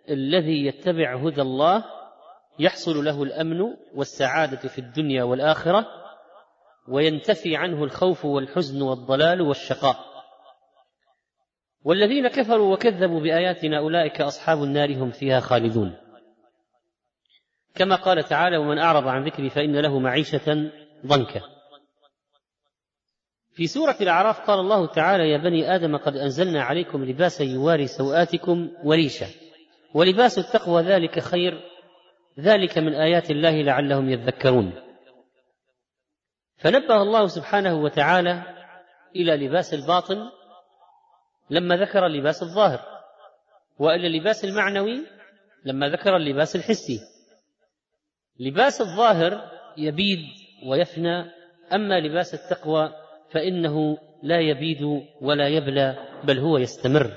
الذي 0.10 0.66
يتبع 0.66 1.16
هدى 1.16 1.42
الله 1.42 1.86
يحصل 2.60 3.06
له 3.06 3.24
الأمن 3.24 3.62
والسعادة 3.96 4.70
في 4.70 4.80
الدنيا 4.80 5.24
والآخرة 5.24 5.86
وينتفي 6.88 7.56
عنه 7.56 7.84
الخوف 7.84 8.26
والحزن 8.26 8.82
والضلال 8.82 9.42
والشقاء. 9.42 9.98
والذين 11.84 12.28
كفروا 12.28 12.74
وكذبوا 12.74 13.20
بآياتنا 13.20 13.78
أولئك 13.78 14.22
أصحاب 14.22 14.64
النار 14.64 14.94
هم 14.94 15.12
فيها 15.12 15.40
خالدون. 15.40 15.98
كما 17.76 17.96
قال 17.96 18.24
تعالى 18.24 18.58
ومن 18.58 18.78
أعرض 18.78 19.08
عن 19.08 19.24
ذكري 19.24 19.50
فإن 19.50 19.76
له 19.80 20.00
معيشة 20.00 20.72
ضنكا. 21.06 21.55
في 23.56 23.68
سورة 23.68 23.96
الأعراف 24.02 24.40
قال 24.40 24.60
الله 24.60 24.88
تعالى 24.88 25.30
يا 25.30 25.38
بني 25.38 25.76
آدم 25.76 25.98
قد 25.98 26.16
أنزلنا 26.16 26.64
عليكم 26.64 27.04
لباسا 27.04 27.44
يواري 27.44 27.88
سوآتكم 27.88 28.72
وريشا. 28.84 29.28
ولباس 29.94 30.40
التقوى 30.40 30.82
ذلك 30.82 31.20
خير 31.20 31.62
ذلك 32.40 32.78
من 32.78 32.94
آيات 32.94 33.32
الله 33.32 33.62
لعلهم 33.62 34.10
يذكرون. 34.10 34.74
فنبه 36.58 37.02
الله 37.02 37.28
سبحانه 37.28 37.76
وتعالى 37.76 38.44
إلى 39.16 39.48
لباس 39.48 39.74
الباطن 39.74 40.18
لما 41.50 41.78
ذكر 41.78 42.06
اللباس 42.06 42.44
الظاهر 42.44 42.80
وإلى 43.80 44.08
اللباس 44.08 44.46
المعنوي 44.46 45.06
لما 45.66 45.90
ذكر 45.90 46.16
اللباس 46.16 46.56
الحسي. 46.56 47.00
لباس 48.40 48.82
الظاهر 48.82 49.52
يبيد 49.78 50.20
ويفنى 50.68 51.32
أما 51.74 52.00
لباس 52.00 52.34
التقوى 52.34 53.05
فإنه 53.36 53.98
لا 54.24 54.40
يبيد 54.40 55.04
ولا 55.22 55.48
يبلى 55.48 55.96
بل 56.24 56.40
هو 56.40 56.58
يستمر. 56.58 57.12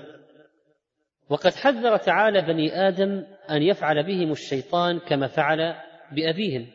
وقد 1.29 1.55
حذر 1.55 1.97
تعالى 1.97 2.43
بني 2.43 2.89
آدم 2.89 3.25
أن 3.51 3.63
يفعل 3.63 4.07
بهم 4.07 4.33
الشيطان 4.33 4.99
كما 4.99 5.27
فعل 5.27 5.75
بأبيهم. 6.13 6.67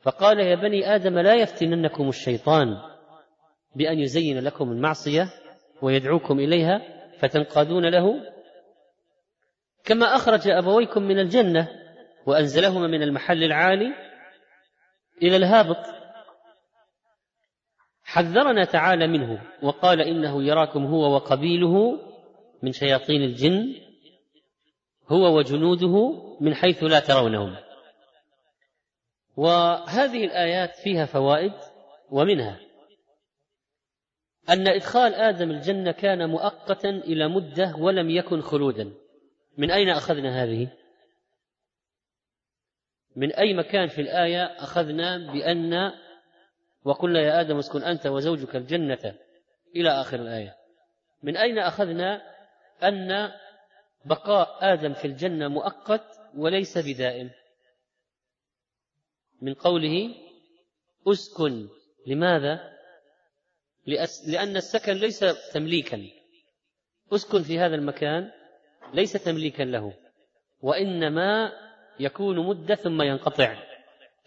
فقال 0.00 0.40
يا 0.40 0.54
بني 0.54 0.94
آدم 0.94 1.18
لا 1.18 1.34
يفتننكم 1.34 2.08
الشيطان 2.08 2.76
بأن 3.76 3.98
يزين 3.98 4.38
لكم 4.38 4.72
المعصية 4.72 5.28
ويدعوكم 5.82 6.38
إليها 6.38 6.82
فتنقادون 7.18 7.86
له. 7.86 8.20
كما 9.84 10.06
أخرج 10.06 10.48
أبويكم 10.48 11.02
من 11.02 11.18
الجنة 11.18 11.68
وأنزلهما 12.26 12.86
من 12.86 13.02
المحل 13.02 13.44
العالي 13.44 13.92
إلى 15.22 15.36
الهابط. 15.36 16.03
حذرنا 18.14 18.64
تعالى 18.64 19.06
منه 19.06 19.42
وقال 19.62 20.00
إنه 20.00 20.42
يراكم 20.42 20.84
هو 20.86 21.14
وقبيله 21.14 22.00
من 22.62 22.72
شياطين 22.72 23.22
الجن 23.22 23.74
هو 25.08 25.38
وجنوده 25.38 26.12
من 26.40 26.54
حيث 26.54 26.84
لا 26.84 27.00
ترونهم. 27.00 27.56
وهذه 29.36 30.24
الآيات 30.24 30.76
فيها 30.76 31.06
فوائد 31.06 31.52
ومنها 32.10 32.60
أن 34.48 34.68
إدخال 34.68 35.14
آدم 35.14 35.50
الجنة 35.50 35.92
كان 35.92 36.30
مؤقتا 36.30 36.90
إلى 36.90 37.28
مدة 37.28 37.74
ولم 37.78 38.10
يكن 38.10 38.40
خلودا. 38.40 38.94
من 39.58 39.70
أين 39.70 39.88
أخذنا 39.88 40.42
هذه؟ 40.44 40.68
من 43.16 43.32
أي 43.32 43.54
مكان 43.54 43.86
في 43.86 44.00
الآية 44.00 44.44
أخذنا 44.44 45.32
بأن 45.32 45.92
وقلنا 46.84 47.20
يا 47.20 47.40
آدم 47.40 47.58
اسكن 47.58 47.82
أنت 47.82 48.06
وزوجك 48.06 48.56
الجنة 48.56 49.18
إلى 49.76 49.90
آخر 49.90 50.20
الآية. 50.20 50.56
من 51.22 51.36
أين 51.36 51.58
أخذنا 51.58 52.22
أن 52.82 53.32
بقاء 54.04 54.58
آدم 54.72 54.92
في 54.92 55.04
الجنة 55.04 55.48
مؤقت 55.48 56.04
وليس 56.34 56.78
بدائم؟ 56.78 57.30
من 59.42 59.54
قوله 59.54 60.14
اسكن. 61.08 61.68
لماذا؟ 62.06 62.74
لأن 64.26 64.56
السكن 64.56 64.92
ليس 64.92 65.24
تمليكا. 65.52 66.06
اسكن 67.12 67.42
في 67.42 67.58
هذا 67.58 67.74
المكان 67.74 68.30
ليس 68.94 69.12
تمليكا 69.12 69.62
له 69.62 69.92
وإنما 70.60 71.52
يكون 72.00 72.46
مدة 72.46 72.74
ثم 72.74 73.02
ينقطع. 73.02 73.73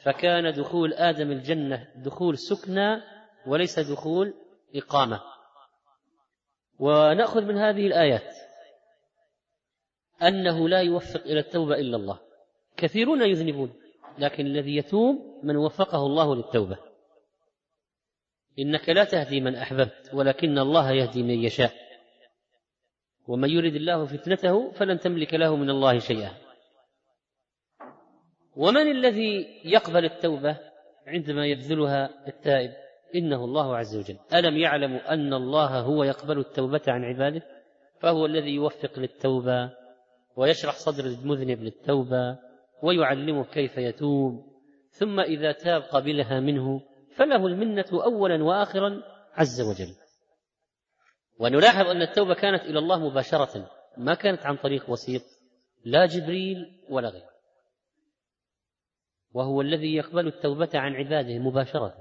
فكان 0.04 0.54
دخول 0.54 0.94
آدم 0.94 1.32
الجنة 1.32 1.88
دخول 1.96 2.38
سكنى 2.38 3.02
وليس 3.48 3.80
دخول 3.80 4.34
إقامة. 4.76 5.22
ونأخذ 6.80 7.42
من 7.42 7.58
هذه 7.58 7.88
الآيات 7.88 8.36
أنه 10.22 10.70
لا 10.70 10.82
يوفق 10.82 11.22
إلى 11.22 11.40
التوبة 11.40 11.76
إلا 11.76 11.98
الله. 11.98 12.20
كثيرون 12.78 13.22
يذنبون 13.22 13.74
لكن 14.20 14.46
الذي 14.46 14.76
يتوب 14.76 15.40
من 15.44 15.56
وفقه 15.56 16.06
الله 16.06 16.36
للتوبة. 16.36 16.78
إنك 18.60 18.90
لا 18.90 19.04
تهدي 19.04 19.42
من 19.42 19.56
أحببت 19.56 20.10
ولكن 20.14 20.60
الله 20.60 20.92
يهدي 20.92 21.24
من 21.24 21.44
يشاء. 21.44 21.74
ومن 23.28 23.50
يرد 23.50 23.76
الله 23.76 24.06
فتنته 24.06 24.72
فلن 24.72 25.00
تملك 25.00 25.34
له 25.34 25.56
من 25.56 25.70
الله 25.70 26.00
شيئا. 26.00 26.47
ومن 28.58 28.92
الذي 28.92 29.62
يقبل 29.66 30.06
التوبة 30.06 30.60
عندما 31.08 31.46
يبذلها 31.46 32.28
التائب؟ 32.28 32.72
إنه 33.16 33.46
الله 33.46 33.78
عز 33.78 33.98
وجل. 33.98 34.18
ألم 34.34 34.58
يعلموا 34.58 35.14
أن 35.14 35.34
الله 35.34 35.80
هو 35.80 36.04
يقبل 36.04 36.40
التوبة 36.40 36.82
عن 36.88 37.04
عباده؟ 37.04 37.42
فهو 38.00 38.26
الذي 38.26 38.50
يوفق 38.50 39.00
للتوبة 39.00 39.72
ويشرح 40.36 40.74
صدر 40.74 41.06
المذنب 41.06 41.62
للتوبة 41.62 42.38
ويعلمه 42.84 43.46
كيف 43.46 43.78
يتوب. 43.78 44.46
ثم 44.90 45.20
إذا 45.20 45.52
تاب 45.52 45.82
قبلها 45.82 46.40
منه 46.40 46.82
فله 47.16 47.48
المنة 47.48 47.86
أولا 47.94 48.44
وآخرا 48.44 49.04
عز 49.34 49.62
وجل. 49.62 49.94
ونلاحظ 51.40 51.88
أن 51.88 52.02
التوبة 52.02 52.34
كانت 52.34 52.64
إلى 52.64 52.80
الله 52.80 53.10
مباشرة 53.10 53.70
ما 53.98 54.14
كانت 54.14 54.46
عن 54.46 54.56
طريق 54.56 54.90
وسيط 54.90 55.22
لا 55.86 56.06
جبريل 56.06 56.58
ولا 56.90 57.10
غيره. 57.10 57.37
وهو 59.38 59.62
الذي 59.62 59.96
يقبل 59.96 60.28
التوبة 60.28 60.70
عن 60.74 60.96
عباده 60.96 61.40
مباشرة. 61.40 61.96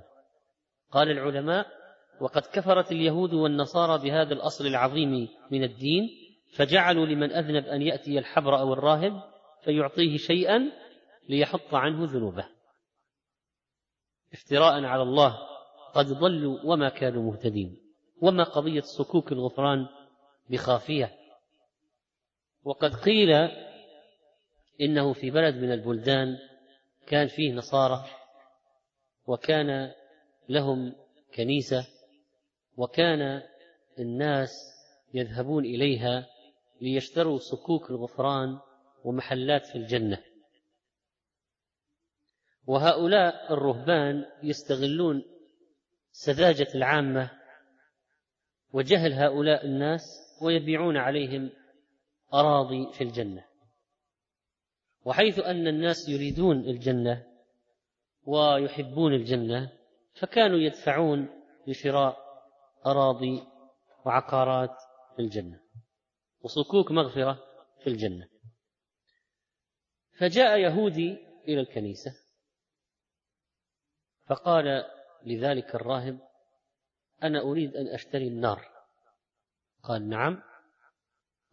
قال 0.91 1.11
العلماء 1.11 1.67
وقد 2.21 2.43
كفرت 2.43 2.93
اليهود 2.93 3.35
والنصارى 3.35 4.03
بهذا 4.03 4.35
الأصل 4.35 4.67
العظيم 4.67 5.29
من 5.51 5.65
الدين 5.65 6.09
فجعلوا 6.55 7.07
لمن 7.07 7.33
أذنب 7.33 7.67
أن 7.67 7.83
يأتي 7.83 8.19
الحبر 8.19 8.59
أو 8.59 8.73
الراهب 8.73 9.23
فيعطيه 9.65 10.17
شيئا 10.17 10.73
ليحط 11.29 11.75
عنه 11.75 12.05
ذنوبه. 12.05 12.49
افتراء 14.33 14.85
على 14.85 15.03
الله 15.03 15.39
قد 15.95 16.07
ضلوا 16.07 16.59
وما 16.65 16.89
كانوا 16.89 17.23
مهتدين 17.23 17.77
وما 18.23 18.45
قضية 18.45 18.81
صكوك 18.81 19.33
الغفران 19.33 19.87
بخافية. 20.51 21.13
وقد 22.65 22.95
قيل 22.95 23.31
إنه 24.81 25.13
في 25.13 25.31
بلد 25.31 25.55
من 25.55 25.73
البلدان 25.73 26.39
كان 27.07 27.29
فيه 27.29 27.53
نصارى 27.53 28.05
وكان 29.27 29.93
لهم 30.49 30.95
كنيسة 31.35 31.87
وكان 32.77 33.43
الناس 33.99 34.51
يذهبون 35.15 35.65
إليها 35.65 36.27
ليشتروا 36.81 37.39
صكوك 37.39 37.91
الغفران 37.91 38.59
ومحلات 39.05 39.67
في 39.67 39.77
الجنة. 39.77 40.23
وهؤلاء 42.67 43.53
الرهبان 43.53 44.25
يستغلون 44.43 45.25
سذاجة 46.11 46.69
العامة 46.75 47.31
وجهل 48.73 49.13
هؤلاء 49.13 49.67
الناس 49.67 50.03
ويبيعون 50.43 50.97
عليهم 50.97 51.51
أراضي 52.35 52.93
في 52.93 53.05
الجنة. 53.05 53.45
وحيث 55.07 55.39
أن 55.39 55.67
الناس 55.67 56.09
يريدون 56.09 56.59
الجنة 56.59 57.27
ويحبون 58.25 59.15
الجنة 59.15 59.73
فكانوا 60.15 60.59
يدفعون 60.59 61.29
لشراء 61.67 62.17
أراضي 62.87 63.43
وعقارات 64.05 64.77
في 65.17 65.23
الجنة 65.23 65.61
وصكوك 66.41 66.91
مغفرة 66.91 67.45
في 67.83 67.87
الجنة. 67.87 68.29
فجاء 70.19 70.59
يهودي 70.59 71.19
إلى 71.49 71.61
الكنيسة 71.61 72.15
فقال 74.27 74.85
لذلك 75.27 75.75
الراهب 75.75 76.19
أنا 77.23 77.41
أريد 77.41 77.77
أن 77.77 77.89
أشتري 77.89 78.29
النار. 78.29 78.69
قال 79.83 80.09
نعم. 80.09 80.43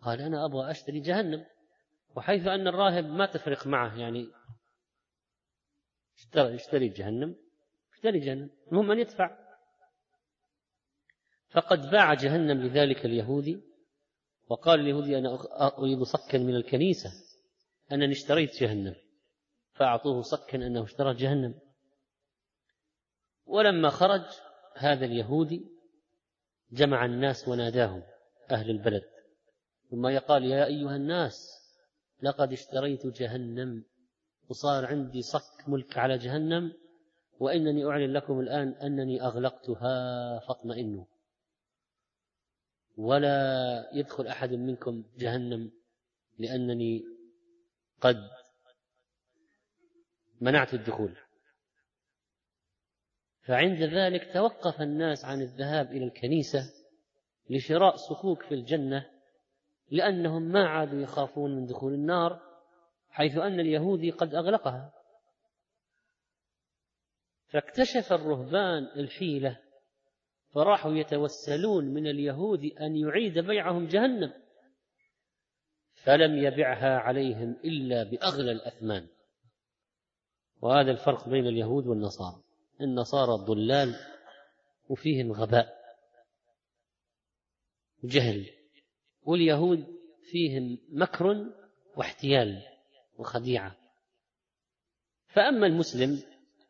قال 0.01 0.21
أنا 0.21 0.45
أبغى 0.45 0.71
أشتري 0.71 0.99
جهنم. 0.99 1.45
وحيث 2.15 2.47
أن 2.47 2.67
الراهب 2.67 3.06
ما 3.06 3.26
تفرق 3.26 3.67
معه 3.67 3.99
يعني 3.99 4.30
اشتري, 6.36 6.89
جهنم 6.89 7.36
اشتري 7.93 8.19
جهنم 8.19 8.49
المهم 8.71 8.91
أن 8.91 8.99
يدفع. 8.99 9.38
فقد 11.49 11.91
باع 11.91 12.13
جهنم 12.13 12.62
لذلك 12.62 13.06
اليهودي 13.06 13.62
وقال 14.49 14.80
اليهودي 14.80 15.17
أنا 15.17 15.38
أريد 15.78 16.04
صكا 16.04 16.38
من 16.38 16.56
الكنيسة 16.56 17.10
أنني 17.91 18.12
اشتريت 18.12 18.62
جهنم 18.62 18.95
فأعطوه 19.73 20.21
صكا 20.21 20.56
أنه 20.56 20.84
اشترى 20.84 21.13
جهنم. 21.13 21.60
ولما 23.45 23.89
خرج 23.89 24.26
هذا 24.78 25.06
اليهودي 25.06 25.65
جمع 26.71 27.06
الناس 27.06 27.47
وناداهم 27.47 28.04
أهل 28.52 28.69
البلد. 28.69 29.04
ثم 29.91 30.08
يقال 30.08 30.45
يا 30.45 30.65
أيها 30.65 30.95
الناس 30.95 31.62
لقد 32.23 32.51
اشتريت 32.51 33.07
جهنم 33.07 33.83
وصار 34.49 34.86
عندي 34.86 35.21
صك 35.21 35.67
ملك 35.69 35.97
على 35.97 36.17
جهنم 36.17 36.73
وإنني 37.39 37.86
أعلن 37.86 38.13
لكم 38.13 38.39
الآن 38.39 38.67
أنني 38.69 39.21
أغلقتها 39.21 40.39
فاطمئنوا. 40.39 41.05
ولا 42.97 43.89
يدخل 43.93 44.27
أحد 44.27 44.53
منكم 44.53 45.03
جهنم 45.17 45.71
لأنني 46.39 47.03
قد 48.01 48.29
منعت 50.41 50.73
الدخول. 50.73 51.17
فعند 53.41 53.81
ذلك 53.81 54.33
توقف 54.33 54.81
الناس 54.81 55.25
عن 55.25 55.41
الذهاب 55.41 55.91
إلى 55.91 56.05
الكنيسة 56.05 56.73
لشراء 57.49 57.95
صكوك 57.95 58.43
في 58.43 58.53
الجنة 58.53 59.09
لأنهم 59.93 60.41
ما 60.41 60.67
عادوا 60.67 61.01
يخافون 61.01 61.56
من 61.56 61.65
دخول 61.65 61.93
النار 61.93 62.41
حيث 63.10 63.38
أن 63.38 63.60
اليهودي 63.60 64.12
قد 64.12 64.36
أغلقها. 64.36 64.93
فاكتشف 67.47 68.13
الرهبان 68.13 68.84
الحيلة 68.84 69.60
فراحوا 70.53 70.91
يتوسلون 70.91 71.86
من 71.86 72.08
اليهود 72.08 72.65
أن 72.65 72.95
يعيد 72.95 73.39
بيعهم 73.39 73.88
جهنم. 73.88 74.34
فلم 75.93 76.38
يبعها 76.38 76.97
عليهم 76.97 77.51
إلا 77.51 78.03
بأغلى 78.03 78.51
الأثمان. 78.51 79.08
وهذا 80.62 80.91
الفرق 80.91 81.30
بين 81.30 81.47
اليهود 81.47 81.88
والنصارى. 81.88 82.43
النصارى 82.82 83.45
ضلال 83.45 83.95
وفيهم 84.89 85.32
غباء 85.32 85.78
وجهل. 88.03 88.62
واليهود 89.26 89.86
فيهم 90.32 90.78
مكر 90.89 91.45
واحتيال 91.95 92.61
وخديعة. 93.17 93.76
فأما 95.28 95.67
المسلم 95.67 96.24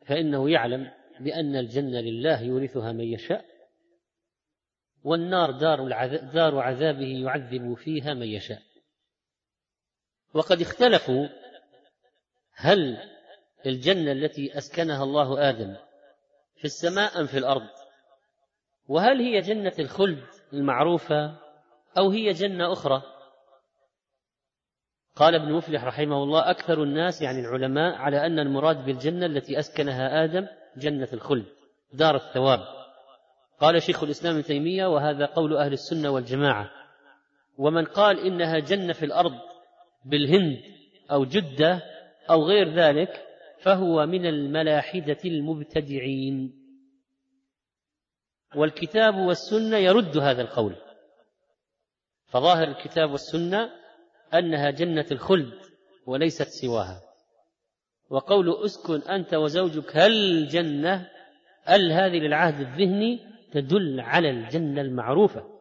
فإنه 0.06 0.50
يعلم 0.50 0.92
بأن 1.20 1.56
الجنة 1.56 2.00
لله 2.00 2.42
يورثها 2.42 2.92
من 2.92 3.04
يشاء 3.04 3.46
والنار 5.04 5.52
دار, 5.52 5.88
دار 6.34 6.60
عذابه 6.60 7.24
يعذب 7.24 7.74
فيها 7.74 8.14
من 8.14 8.28
يشاء. 8.28 8.62
وقد 10.34 10.62
اختلفوا 10.62 11.28
هل 12.56 12.98
الجنة 13.66 14.12
التي 14.12 14.58
أسكنها 14.58 15.04
الله 15.04 15.50
آدم 15.50 15.76
في 16.56 16.66
السماء 16.66 17.20
أم 17.20 17.28
في 17.28 17.38
الأرض 17.38 17.68
وهل 18.88 19.22
هي 19.22 19.42
جنة 19.42 19.74
الخلد 19.80 20.24
المعروفة 20.54 21.43
أو 21.98 22.10
هي 22.10 22.32
جنة 22.32 22.74
أخرى. 22.74 23.02
قال 25.16 25.36
ابن 25.36 25.54
مفلح 25.54 25.84
رحمه 25.84 26.24
الله 26.24 26.50
أكثر 26.52 26.84
الناس 26.84 27.22
يعني 27.22 27.40
العلماء 27.40 27.96
على 27.96 28.26
أن 28.26 28.40
المراد 28.40 28.86
بالجنة 28.86 29.26
التي 29.26 29.60
أسكنها 29.60 30.24
آدم 30.24 30.48
جنة 30.78 31.08
الخلد 31.14 31.46
دار 31.94 32.16
الثواب. 32.16 32.60
قال 33.60 33.82
شيخ 33.82 34.04
الإسلام 34.04 34.34
ابن 34.34 34.44
تيمية 34.44 34.86
وهذا 34.86 35.26
قول 35.26 35.58
أهل 35.58 35.74
السنة 35.74 36.10
والجماعة. 36.10 36.72
ومن 37.58 37.86
قال 37.86 38.20
إنها 38.20 38.60
جنة 38.60 38.94
في 38.94 39.06
الأرض 39.06 39.34
بالهند 40.06 40.60
أو 41.12 41.26
جدة 41.26 41.82
أو 42.30 42.44
غير 42.44 42.74
ذلك 42.74 43.26
فهو 43.62 44.06
من 44.06 44.26
الملاحدة 44.26 45.18
المبتدعين. 45.26 46.64
والكتاب 48.56 49.16
والسنة 49.16 49.78
يرد 49.78 50.18
هذا 50.18 50.42
القول. 50.42 50.76
فظاهر 52.34 52.68
الكتاب 52.68 53.12
والسنة 53.12 53.70
أنها 54.34 54.70
جنة 54.70 55.06
الخلد 55.12 55.54
وليست 56.06 56.48
سواها. 56.48 57.02
وقول 58.10 58.66
أسكن 58.66 59.02
أنت 59.02 59.34
وزوجك 59.34 59.98
هل 59.98 60.48
جنة؟ 60.48 61.10
ال 61.70 61.92
هذه 61.92 62.20
للعهد 62.20 62.60
الذهني 62.60 63.20
تدل 63.52 64.00
على 64.00 64.30
الجنة 64.30 64.82
المعروفة. 64.82 65.60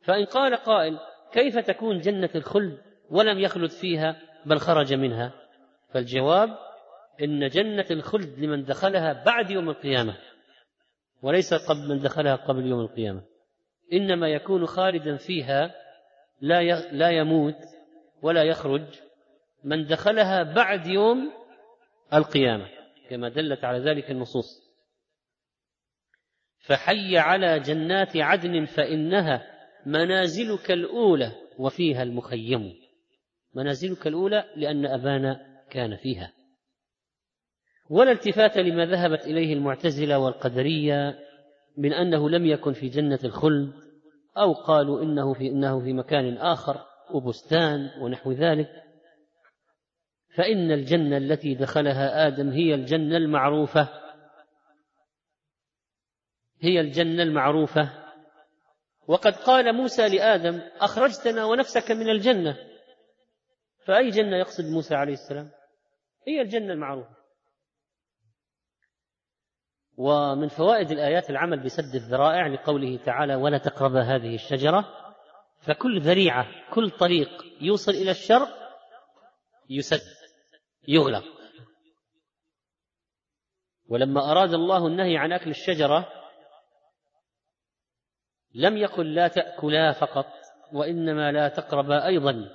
فإن 0.00 0.24
قال 0.24 0.56
قائل 0.56 0.98
كيف 1.32 1.58
تكون 1.58 1.98
جنة 1.98 2.30
الخلد 2.34 2.78
ولم 3.10 3.38
يخلد 3.38 3.70
فيها 3.70 4.16
بل 4.46 4.58
خرج 4.58 4.94
منها؟ 4.94 5.32
فالجواب 5.92 6.58
إن 7.22 7.48
جنة 7.48 7.86
الخلد 7.90 8.38
لمن 8.38 8.64
دخلها 8.64 9.24
بعد 9.24 9.50
يوم 9.50 9.70
القيامة 9.70 10.16
وليس 11.22 11.54
قبل 11.54 11.88
من 11.88 11.98
دخلها 11.98 12.36
قبل 12.36 12.66
يوم 12.66 12.80
القيامة. 12.80 13.35
إنما 13.92 14.28
يكون 14.28 14.66
خالدا 14.66 15.16
فيها 15.16 15.74
لا 16.40 16.62
لا 16.92 17.10
يموت 17.10 17.56
ولا 18.22 18.42
يخرج 18.42 18.84
من 19.64 19.86
دخلها 19.86 20.42
بعد 20.42 20.86
يوم 20.86 21.32
القيامة 22.14 22.68
كما 23.10 23.28
دلت 23.28 23.64
على 23.64 23.78
ذلك 23.78 24.10
النصوص. 24.10 24.66
فحي 26.58 27.18
على 27.18 27.60
جنات 27.60 28.16
عدن 28.16 28.64
فإنها 28.64 29.46
منازلك 29.86 30.70
الأولى 30.70 31.32
وفيها 31.58 32.02
المخيم. 32.02 32.74
منازلك 33.54 34.06
الأولى 34.06 34.44
لأن 34.56 34.86
أبانا 34.86 35.40
كان 35.70 35.96
فيها. 35.96 36.32
ولا 37.90 38.12
التفات 38.12 38.58
لما 38.58 38.86
ذهبت 38.86 39.26
إليه 39.26 39.54
المعتزلة 39.54 40.18
والقدرية 40.18 41.25
من 41.76 41.92
أنه 41.92 42.30
لم 42.30 42.46
يكن 42.46 42.72
في 42.72 42.88
جنة 42.88 43.18
الخلد 43.24 43.72
أو 44.38 44.52
قالوا 44.52 45.02
إنه 45.02 45.34
في 45.34 45.48
إنه 45.48 45.80
في 45.80 45.92
مكان 45.92 46.36
آخر 46.36 46.86
وبستان 47.10 47.90
ونحو 48.00 48.32
ذلك 48.32 48.86
فإن 50.36 50.72
الجنة 50.72 51.16
التي 51.16 51.54
دخلها 51.54 52.26
آدم 52.26 52.50
هي 52.50 52.74
الجنة 52.74 53.16
المعروفة. 53.16 53.88
هي 56.62 56.80
الجنة 56.80 57.22
المعروفة. 57.22 58.06
وقد 59.08 59.32
قال 59.36 59.72
موسى 59.72 60.08
لآدم 60.08 60.60
أخرجتنا 60.80 61.44
ونفسك 61.44 61.90
من 61.90 62.10
الجنة. 62.10 62.56
فأي 63.84 64.10
جنة 64.10 64.36
يقصد 64.36 64.64
موسى 64.64 64.94
عليه 64.94 65.12
السلام؟ 65.12 65.50
هي 66.28 66.40
الجنة 66.40 66.72
المعروفة. 66.72 67.16
ومن 69.96 70.48
فوائد 70.48 70.90
الآيات 70.90 71.30
العمل 71.30 71.60
بسد 71.60 71.94
الذرائع 71.94 72.46
لقوله 72.46 72.96
تعالى 72.96 73.34
ولا 73.34 73.58
تقرب 73.58 73.96
هذه 73.96 74.34
الشجرة 74.34 74.84
فكل 75.60 76.00
ذريعة 76.00 76.46
كل 76.70 76.90
طريق 76.90 77.28
يوصل 77.60 77.92
إلى 77.92 78.10
الشر 78.10 78.48
يسد 79.70 80.00
يغلق. 80.88 81.24
ولما 83.88 84.30
أراد 84.30 84.54
الله 84.54 84.86
النهي 84.86 85.16
عن 85.16 85.32
أكل 85.32 85.50
الشجرة 85.50 86.12
لم 88.54 88.76
يقل 88.76 89.14
لا 89.14 89.28
تأكلا 89.28 89.92
فقط 89.92 90.26
وإنما 90.72 91.32
لا 91.32 91.48
تقربا 91.48 92.06
أيضا 92.06 92.50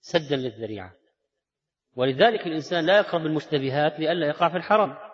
سدا 0.00 0.36
للذريعة. 0.36 0.92
ولذلك 1.96 2.46
الإنسان 2.46 2.86
لا 2.86 2.96
يقرب 2.96 3.26
المشتبهات 3.26 4.00
لئلا 4.00 4.26
يقع 4.26 4.48
في 4.48 4.56
الحرام. 4.56 5.11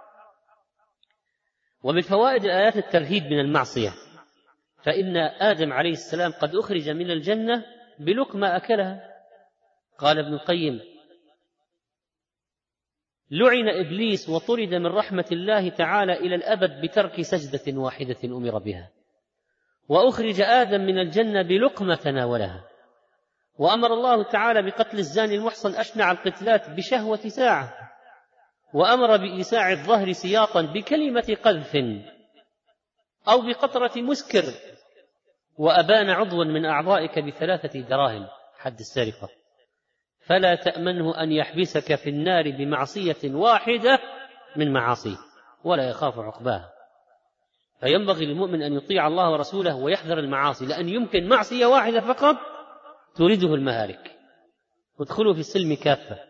ومن 1.83 2.01
فوائد 2.01 2.45
الآيات 2.45 2.77
الترهيب 2.77 3.23
من 3.23 3.41
المعصية 3.41 3.91
فإن 4.85 5.17
آدم 5.41 5.73
عليه 5.73 5.91
السلام 5.91 6.33
قد 6.33 6.55
أخرج 6.55 6.89
من 6.91 7.11
الجنة 7.11 7.65
بلقمة 7.99 8.57
أكلها. 8.57 9.01
قال 9.99 10.19
ابن 10.19 10.35
القيم 10.35 10.81
لعن 13.31 13.69
إبليس 13.69 14.29
وطرد 14.29 14.75
من 14.75 14.87
رحمة 14.87 15.25
الله 15.33 15.69
تعالى 15.69 16.13
إلى 16.13 16.35
الأبد 16.35 16.81
بترك 16.85 17.21
سجدة 17.21 17.81
واحدة 17.81 18.17
أمر 18.25 18.59
بها. 18.59 18.91
وأخرج 19.89 20.41
آدم 20.41 20.81
من 20.81 20.99
الجنة 20.99 21.43
بلقمة 21.43 21.95
تناولها. 21.95 22.65
وأمر 23.59 23.95
الله 23.95 24.23
تعالى 24.23 24.63
بقتل 24.63 24.99
الزاني 24.99 25.35
المحصن 25.35 25.75
أشنع 25.75 26.11
القتلات 26.11 26.71
بشهوة 26.71 27.17
ساعة. 27.17 27.88
وأمر 28.75 29.17
بإيساع 29.17 29.73
الظهر 29.73 30.13
سياطا 30.13 30.63
بكلمة 30.63 31.37
قذف 31.45 31.77
أو 33.29 33.41
بقطرة 33.41 33.93
مسكر 33.97 34.45
وأبان 35.59 36.11
عضوا 36.11 36.45
من 36.45 36.65
أعضائك 36.65 37.19
بثلاثة 37.19 37.81
دراهم. 37.81 38.27
حد 38.59 38.79
السرقة. 38.79 39.29
فلا 40.27 40.55
تأمنه 40.55 41.23
أن 41.23 41.33
يحبسك 41.33 41.95
في 41.95 42.11
النار 42.11 42.51
بمعصية 42.51 43.17
واحدة 43.25 43.99
من 44.57 44.73
معاصيه 44.73 45.17
ولا 45.65 45.89
يخاف 45.89 46.19
عقباها 46.19 46.73
فينبغي 47.81 48.27
للمؤمن 48.27 48.63
أن 48.63 48.73
يطيع 48.73 49.07
الله 49.07 49.31
ورسوله 49.31 49.77
ويحذر 49.77 50.19
المعاصي 50.19 50.67
لأن 50.67 50.89
يمكن 50.89 51.29
معصية 51.29 51.67
واحدة 51.67 52.01
فقط 52.01 52.37
تورده 53.17 53.55
المهالك. 53.55 54.17
ادخلوا 55.01 55.35
في 55.35 55.41
السلم 55.41 55.75
كافة. 55.75 56.28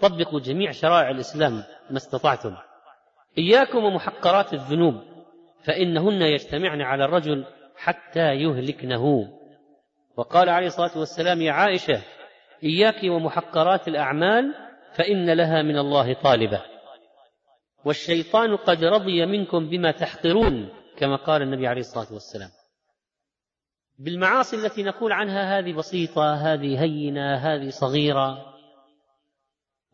طبقوا 0.00 0.40
جميع 0.40 0.70
شرائع 0.70 1.10
الإسلام 1.10 1.52
ما 1.90 1.96
استطعتم. 1.96 2.56
إياكم 3.38 3.84
ومحقرات 3.84 4.54
الذنوب 4.54 4.94
فإنهن 5.64 6.22
يجتمعن 6.22 6.80
على 6.80 7.04
الرجل 7.04 7.44
حتى 7.76 8.34
يهلكنه. 8.34 9.28
وقال 10.16 10.48
عليه 10.48 10.66
الصلاة 10.66 10.98
والسلام 10.98 11.42
يا 11.42 11.52
عائشة 11.52 12.02
إياك 12.64 13.04
ومحقرات 13.04 13.88
الأعمال 13.88 14.54
فإن 14.92 15.30
لها 15.30 15.62
من 15.62 15.78
الله 15.78 16.14
طالبة. 16.14 16.62
والشيطان 17.84 18.56
قد 18.56 18.84
رضي 18.84 19.26
منكم 19.26 19.68
بما 19.68 19.90
تحقرون 19.90 20.68
كما 20.96 21.16
قال 21.16 21.42
النبي 21.42 21.66
عليه 21.66 21.80
الصلاة 21.80 22.12
والسلام. 22.12 22.50
بالمعاصي 23.98 24.56
التي 24.56 24.82
نقول 24.82 25.12
عنها 25.12 25.58
هذه 25.58 25.72
بسيطة 25.72 26.34
هذه 26.34 26.82
هينة 26.82 27.34
هذه 27.34 27.68
صغيرة 27.68 28.57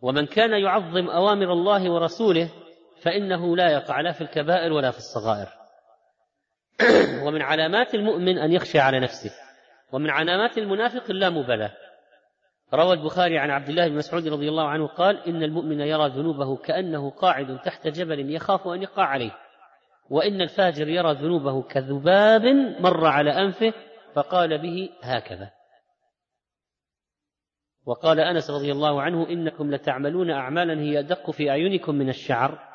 ومن 0.04 0.26
كان 0.26 0.52
يعظم 0.52 1.10
أوامر 1.10 1.52
الله 1.52 1.90
ورسوله 1.90 2.50
فإنه 3.02 3.56
لا 3.56 3.72
يقع 3.72 4.00
لا 4.00 4.12
في 4.12 4.20
الكبائر 4.20 4.72
ولا 4.72 4.90
في 4.90 4.98
الصغائر. 4.98 5.48
ومن 7.26 7.42
علامات 7.42 7.94
المؤمن 7.94 8.38
أن 8.38 8.52
يخشى 8.52 8.78
على 8.78 9.00
نفسه. 9.00 9.30
ومن 9.92 10.10
علامات 10.10 10.58
المنافق 10.58 11.10
اللامبالاه 11.10 11.70
روى 12.74 12.92
البخاري 12.92 13.38
عن 13.38 13.50
عبد 13.50 13.68
الله 13.68 13.88
بن 13.88 13.96
مسعود 13.96 14.28
رضي 14.28 14.48
الله 14.48 14.68
عنه 14.68 14.86
قال 14.86 15.28
إن 15.28 15.42
المؤمن 15.42 15.80
يرى 15.80 16.08
ذنوبه 16.08 16.56
كأنه 16.56 17.10
قاعد 17.10 17.58
تحت 17.64 17.88
جبل 17.88 18.34
يخاف 18.34 18.68
أن 18.68 18.82
يقع 18.82 19.04
عليه. 19.04 19.36
وإن 20.10 20.40
الفاجر 20.40 20.88
يرى 20.88 21.12
ذنوبه 21.12 21.62
كذباب 21.62 22.42
مر 22.80 23.06
على 23.06 23.30
أنفه 23.30 23.72
فقال 24.14 24.58
به 24.58 24.90
هكذا. 25.02 25.50
وقال 27.86 28.20
أنس 28.20 28.50
رضي 28.50 28.72
الله 28.72 29.02
عنه 29.02 29.28
إنكم 29.28 29.70
لتعملون 29.70 30.30
أعمالا 30.30 30.80
هي 30.80 30.98
ادق 30.98 31.30
في 31.30 31.50
أعينكم 31.50 31.94
من 31.94 32.08
الشعر 32.08 32.74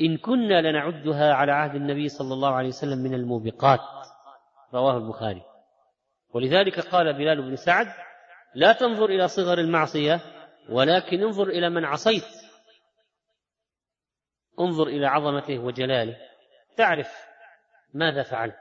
إن 0.00 0.16
كنا 0.16 0.60
لنعدها 0.60 1.34
على 1.34 1.52
عهد 1.52 1.74
النبي 1.74 2.08
صلى 2.08 2.34
الله 2.34 2.54
عليه 2.54 2.68
وسلم 2.68 2.98
من 2.98 3.14
الموبقات. 3.14 3.80
رواه 4.74 4.96
البخاري. 4.96 5.42
ولذلك 6.34 6.80
قال 6.80 7.12
بلال 7.12 7.42
بن 7.42 7.56
سعد 7.56 7.86
لا 8.54 8.72
تنظر 8.72 9.04
إلى 9.04 9.28
صغر 9.28 9.58
المعصية 9.58 10.20
ولكن 10.68 11.22
انظر 11.22 11.48
إلى 11.48 11.70
من 11.70 11.84
عصيت. 11.84 12.24
انظر 14.60 14.86
إلى 14.86 15.06
عظمته 15.06 15.58
وجلاله. 15.58 16.16
تعرف 16.76 17.08
ماذا 17.94 18.22
فعلت. 18.22 18.58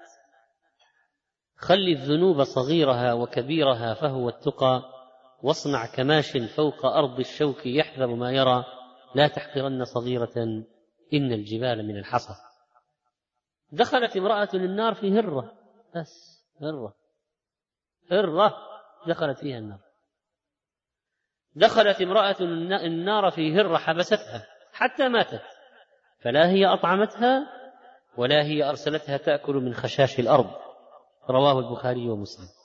خل 1.58 1.88
الذنوب 1.88 2.44
صغيرها 2.44 3.14
وكبيرها 3.14 3.94
فهو 3.94 4.30
التقى. 4.30 5.01
واصنع 5.44 5.86
كماش 5.86 6.38
فوق 6.38 6.86
أرض 6.86 7.20
الشوك 7.20 7.66
يحذر 7.66 8.08
ما 8.08 8.32
يرى 8.32 8.66
لا 9.16 9.28
تحقرن 9.28 9.86
صغيرة 9.86 10.64
إن 11.14 11.32
الجبال 11.32 11.88
من 11.88 11.98
الحصى. 11.98 12.34
دخلت 13.72 14.18
امرأة 14.18 14.50
النار 14.54 14.94
في 14.94 15.20
هرة 15.20 15.54
بس 15.96 16.44
هرة 16.62 16.96
هرة 18.12 18.54
دخلت 19.08 19.40
فيها 19.40 19.58
النار. 19.58 19.80
دخلت 21.56 22.02
امرأة 22.02 22.36
النار 22.86 23.32
في 23.32 23.54
هرة 23.54 23.78
حبستها 23.78 24.48
حتى 24.74 25.10
ماتت 25.10 25.42
فلا 26.20 26.50
هي 26.50 26.66
أطعمتها 26.66 27.48
ولا 28.18 28.44
هي 28.44 28.70
أرسلتها 28.70 29.18
تأكل 29.18 29.56
من 29.56 29.74
خشاش 29.74 30.20
الأرض. 30.20 30.52
رواه 31.30 31.60
البخاري 31.60 32.10
ومسلم. 32.10 32.61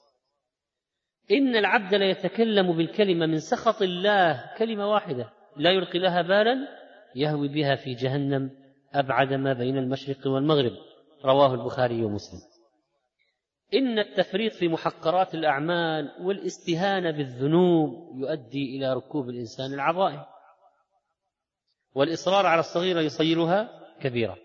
إن 1.31 1.57
العبد 1.57 1.95
ليتكلم 1.95 2.77
بالكلمة 2.77 3.27
من 3.27 3.39
سخط 3.39 3.83
الله 3.83 4.51
كلمة 4.59 4.91
واحدة 4.91 5.33
لا 5.57 5.71
يلقي 5.71 5.99
لها 5.99 6.23
بالا 6.23 6.69
يهوي 7.15 7.49
بها 7.49 7.75
في 7.77 7.95
جهنم 7.95 8.51
أبعد 8.95 9.33
ما 9.33 9.53
بين 9.53 9.79
المشرق 9.79 10.27
والمغرب. 10.27 10.73
رواه 11.25 11.55
البخاري 11.55 12.05
ومسلم. 12.05 12.41
إن 13.75 13.99
التفريط 13.99 14.53
في 14.53 14.69
محقرات 14.69 15.35
الأعمال 15.35 16.11
والإستهانة 16.21 17.11
بالذنوب 17.11 17.91
يؤدي 18.17 18.77
إلى 18.77 18.95
ركوب 18.95 19.29
الإنسان 19.29 19.75
العظائم. 19.75 20.23
والإصرار 21.95 22.47
على 22.47 22.61
الصغيرة 22.61 23.01
يصيرها 23.01 23.71
كبيرة. 24.01 24.37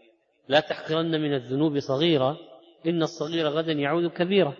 لا 0.47 0.59
تحقرن 0.59 1.21
من 1.21 1.33
الذنوب 1.33 1.79
صغيرة 1.79 2.37
إن 2.85 3.03
الصغير 3.03 3.47
غدا 3.47 3.71
يعود 3.71 4.09
كبيرة. 4.09 4.57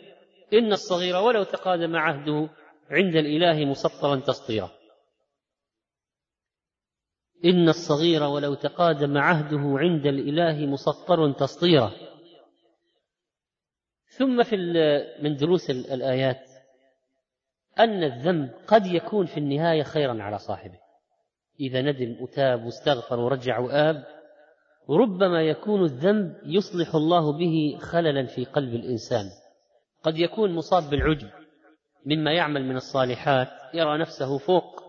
إن 0.54 0.72
الصغير 0.74 1.16
ولو 1.16 1.44
تقادم 1.44 1.96
عهده 1.96 2.50
عند 2.92 3.16
الإله 3.16 3.66
مسطرا 3.66 4.16
تسطيرا. 4.16 4.72
إن 7.46 7.70
الصغير 7.70 8.24
ولو 8.24 8.54
تقادم 8.54 9.18
عهده 9.18 9.80
عند 9.80 10.06
الإله 10.06 10.66
مسطر 10.66 11.32
تسطيرا. 11.32 11.92
ثم 14.18 14.44
في 14.44 14.56
من 15.22 15.36
دروس 15.36 15.70
الآيات 15.70 16.50
أن 17.80 18.04
الذنب 18.04 18.52
قد 18.68 18.86
يكون 18.86 19.26
في 19.26 19.38
النهاية 19.38 19.84
خيرا 19.84 20.24
على 20.24 20.38
صاحبه. 20.38 20.80
إذا 21.60 21.82
ندم 21.82 22.22
وتاب 22.22 22.66
واستغفر 22.66 23.20
ورجع 23.20 23.60
وآب 23.60 24.06
ربما 24.90 25.42
يكون 25.42 25.84
الذنب 25.84 26.38
يصلح 26.46 26.96
الله 26.96 27.38
به 27.38 27.78
خللا 27.80 28.26
في 28.26 28.46
قلب 28.46 28.74
الإنسان. 28.74 29.26
قد 30.04 30.18
يكون 30.18 30.56
مصاب 30.56 30.90
بالعجب 30.90 31.30
مما 32.06 32.34
يعمل 32.34 32.66
من 32.66 32.76
الصالحات 32.76 33.48
يرى 33.74 33.98
نفسه 33.98 34.38
فوق 34.38 34.82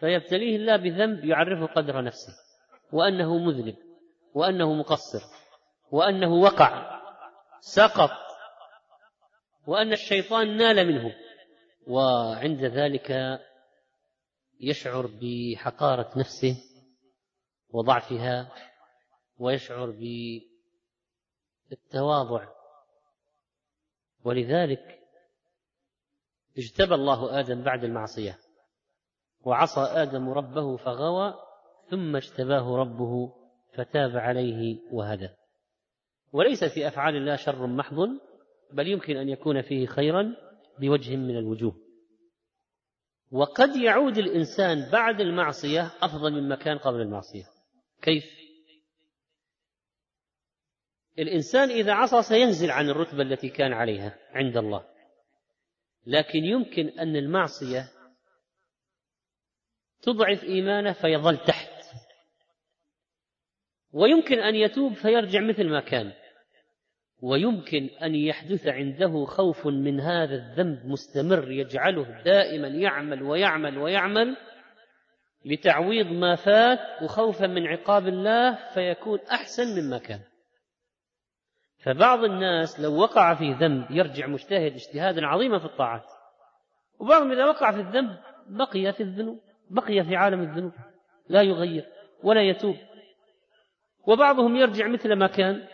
فيبتليه 0.00 0.56
الله 0.56 0.76
بذنب 0.76 1.24
يعرفه 1.24 1.74
قدر 1.74 2.02
نفسه 2.02 2.32
وأنه 2.92 3.38
مذنب 3.38 3.76
وأنه 4.34 4.74
مقصر 4.74 5.20
وأنه 5.90 6.34
وقع 6.34 7.00
سقط 7.60 8.10
وأن 9.66 9.92
الشيطان 9.92 10.56
نال 10.56 10.86
منه 10.86 11.14
وعند 11.86 12.64
ذلك 12.64 13.40
يشعر 14.60 15.10
بحقارة 15.20 16.18
نفسه 16.18 16.56
وضعفها 17.70 18.52
ويشعر 19.38 19.94
بالتواضع 21.70 22.55
ولذلك 24.26 25.00
اجتبى 26.58 26.94
الله 26.94 27.40
آدم 27.40 27.62
بعد 27.62 27.84
المعصية 27.84 28.38
وعصى 29.44 29.80
آدم 29.80 30.28
ربه 30.28 30.76
فغوى 30.76 31.34
ثم 31.90 32.16
اجتباه 32.16 32.76
ربه 32.76 33.32
فتاب 33.74 34.16
عليه 34.16 34.78
وهدى. 34.92 35.28
وليس 36.32 36.64
في 36.64 36.88
أفعال 36.88 37.16
الله 37.16 37.36
شر 37.36 37.66
محض 37.66 37.96
بل 38.72 38.88
يمكن 38.88 39.16
أن 39.16 39.28
يكون 39.28 39.62
فيه 39.62 39.86
خيرا 39.86 40.36
بوجه 40.80 41.16
من 41.16 41.36
الوجوه. 41.36 41.76
وقد 43.30 43.76
يعود 43.76 44.18
الإنسان 44.18 44.90
بعد 44.92 45.20
المعصية 45.20 45.92
أفضل 46.02 46.42
مما 46.42 46.56
كان 46.56 46.78
قبل 46.78 47.00
المعصية. 47.00 47.44
كيف؟ 48.02 48.24
الإنسان 51.18 51.70
إذا 51.70 51.92
عصى 51.92 52.22
سينزل 52.22 52.70
عن 52.70 52.90
الرتبة 52.90 53.22
التي 53.22 53.48
كان 53.48 53.72
عليها 53.72 54.18
عند 54.32 54.56
الله. 54.56 54.84
لكن 56.06 56.44
يمكن 56.44 56.88
أن 56.88 57.16
المعصية 57.16 57.88
تضعف 60.02 60.44
إيمانه 60.44 60.92
فيظل 60.92 61.36
تحت. 61.36 61.70
ويمكن 63.92 64.38
أن 64.38 64.54
يتوب 64.54 64.92
فيرجع 64.92 65.40
مثل 65.40 65.68
ما 65.68 65.80
كان. 65.80 66.12
ويمكن 67.22 67.90
أن 68.02 68.14
يحدث 68.14 68.66
عنده 68.66 69.24
خوف 69.24 69.66
من 69.66 70.00
هذا 70.00 70.34
الذنب 70.34 70.86
مستمر 70.86 71.50
يجعله 71.50 72.22
دائما 72.22 72.68
يعمل 72.68 73.22
ويعمل 73.22 73.78
ويعمل 73.78 74.36
لتعويض 75.44 76.06
ما 76.06 76.36
فات 76.36 77.02
وخوفا 77.02 77.46
من 77.46 77.66
عقاب 77.66 78.08
الله 78.08 78.72
فيكون 78.74 79.18
أحسن 79.20 79.80
مما 79.80 79.98
كان. 79.98 80.20
فبعض 81.86 82.24
الناس 82.24 82.80
لو 82.80 82.96
وقع 82.96 83.34
في 83.34 83.52
ذنب 83.52 83.90
يرجع 83.90 84.26
مجتهد 84.26 84.72
اجتهادا 84.72 85.26
عظيما 85.26 85.58
في 85.58 85.64
الطاعات. 85.64 86.12
وبعضهم 86.98 87.32
إذا 87.32 87.46
وقع 87.46 87.72
في 87.72 87.80
الذنب 87.80 88.18
بقي 88.46 88.92
في 88.92 89.02
الذنوب 89.02 89.40
بقي 89.70 90.04
في 90.04 90.16
عالم 90.16 90.40
الذنوب. 90.40 90.72
لا 91.28 91.42
يغير 91.42 91.92
ولا 92.22 92.42
يتوب. 92.42 92.76
وبعضهم 94.06 94.56
يرجع 94.56 94.88
مثل 94.88 95.12
ما 95.12 95.26
كان. 95.26 95.68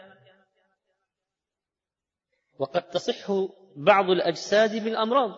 وقد 2.59 2.83
تصح 2.83 3.33
بعض 3.77 4.11
الأجساد 4.11 4.85
بالأمراض. 4.85 5.31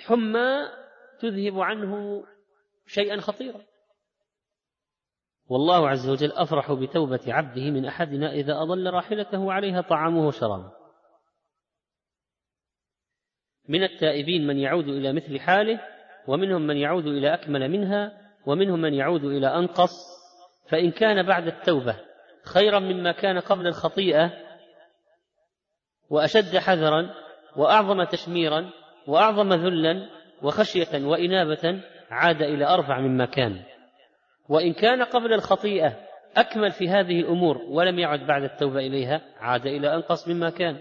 حمى 0.00 0.68
تذهب 1.20 1.60
عنه 1.60 2.24
شيئا 2.86 3.20
خطيرا. 3.20 3.60
والله 5.48 5.88
عز 5.88 6.08
وجل 6.08 6.32
أفرح 6.32 6.72
بتوبة 6.72 7.20
عبده 7.28 7.70
من 7.70 7.86
أحدنا 7.86 8.32
إذا 8.32 8.62
أضل 8.62 8.90
راحلته 8.90 9.52
عليها 9.52 9.80
طعامه 9.80 10.26
وشرابه. 10.26 10.72
من 13.68 13.82
التائبين 13.82 14.46
من 14.46 14.58
يعود 14.58 14.88
إلى 14.88 15.12
مثل 15.12 15.40
حاله 15.40 15.80
ومنهم 16.28 16.62
من 16.62 16.76
يعود 16.76 17.06
إلى 17.06 17.34
أكمل 17.34 17.68
منها 17.68 18.12
ومنهم 18.46 18.80
من 18.80 18.94
يعود 18.94 19.24
إلى 19.24 19.46
أنقص. 19.46 20.14
فإن 20.68 20.90
كان 20.90 21.26
بعد 21.26 21.46
التوبة 21.46 21.96
خيرا 22.44 22.78
مما 22.78 23.12
كان 23.12 23.38
قبل 23.38 23.66
الخطيئة 23.66 24.32
وأشد 26.10 26.56
حذرا 26.56 27.14
وأعظم 27.56 28.04
تشميرا 28.04 28.70
وأعظم 29.06 29.52
ذلا 29.52 30.08
وخشية 30.42 31.06
وإنابة 31.06 31.80
عاد 32.10 32.42
إلى 32.42 32.64
أرفع 32.64 33.00
مما 33.00 33.26
كان. 33.26 33.62
وإن 34.48 34.72
كان 34.72 35.02
قبل 35.02 35.32
الخطيئة 35.32 35.96
أكمل 36.36 36.72
في 36.72 36.88
هذه 36.88 37.20
الأمور 37.20 37.58
ولم 37.58 37.98
يعد 37.98 38.26
بعد 38.26 38.42
التوبة 38.42 38.78
إليها 38.78 39.20
عاد 39.38 39.66
إلى 39.66 39.94
أنقص 39.94 40.28
مما 40.28 40.50
كان. 40.50 40.80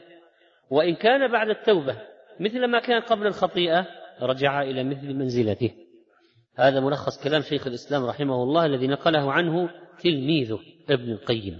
وإن 0.69 0.95
كان 0.95 1.31
بعد 1.31 1.49
التوبة 1.49 1.97
مثل 2.39 2.67
ما 2.67 2.79
كان 2.79 3.01
قبل 3.01 3.27
الخطيئة 3.27 3.87
رجع 4.21 4.61
إلى 4.61 4.83
مثل 4.83 5.13
منزلته. 5.13 5.71
هذا 6.55 6.79
ملخص 6.79 7.23
كلام 7.23 7.41
شيخ 7.41 7.67
الإسلام 7.67 8.05
رحمه 8.05 8.43
الله 8.43 8.65
الذي 8.65 8.87
نقله 8.87 9.31
عنه 9.31 9.69
تلميذه 9.99 10.59
ابن 10.89 11.11
القيم. 11.11 11.59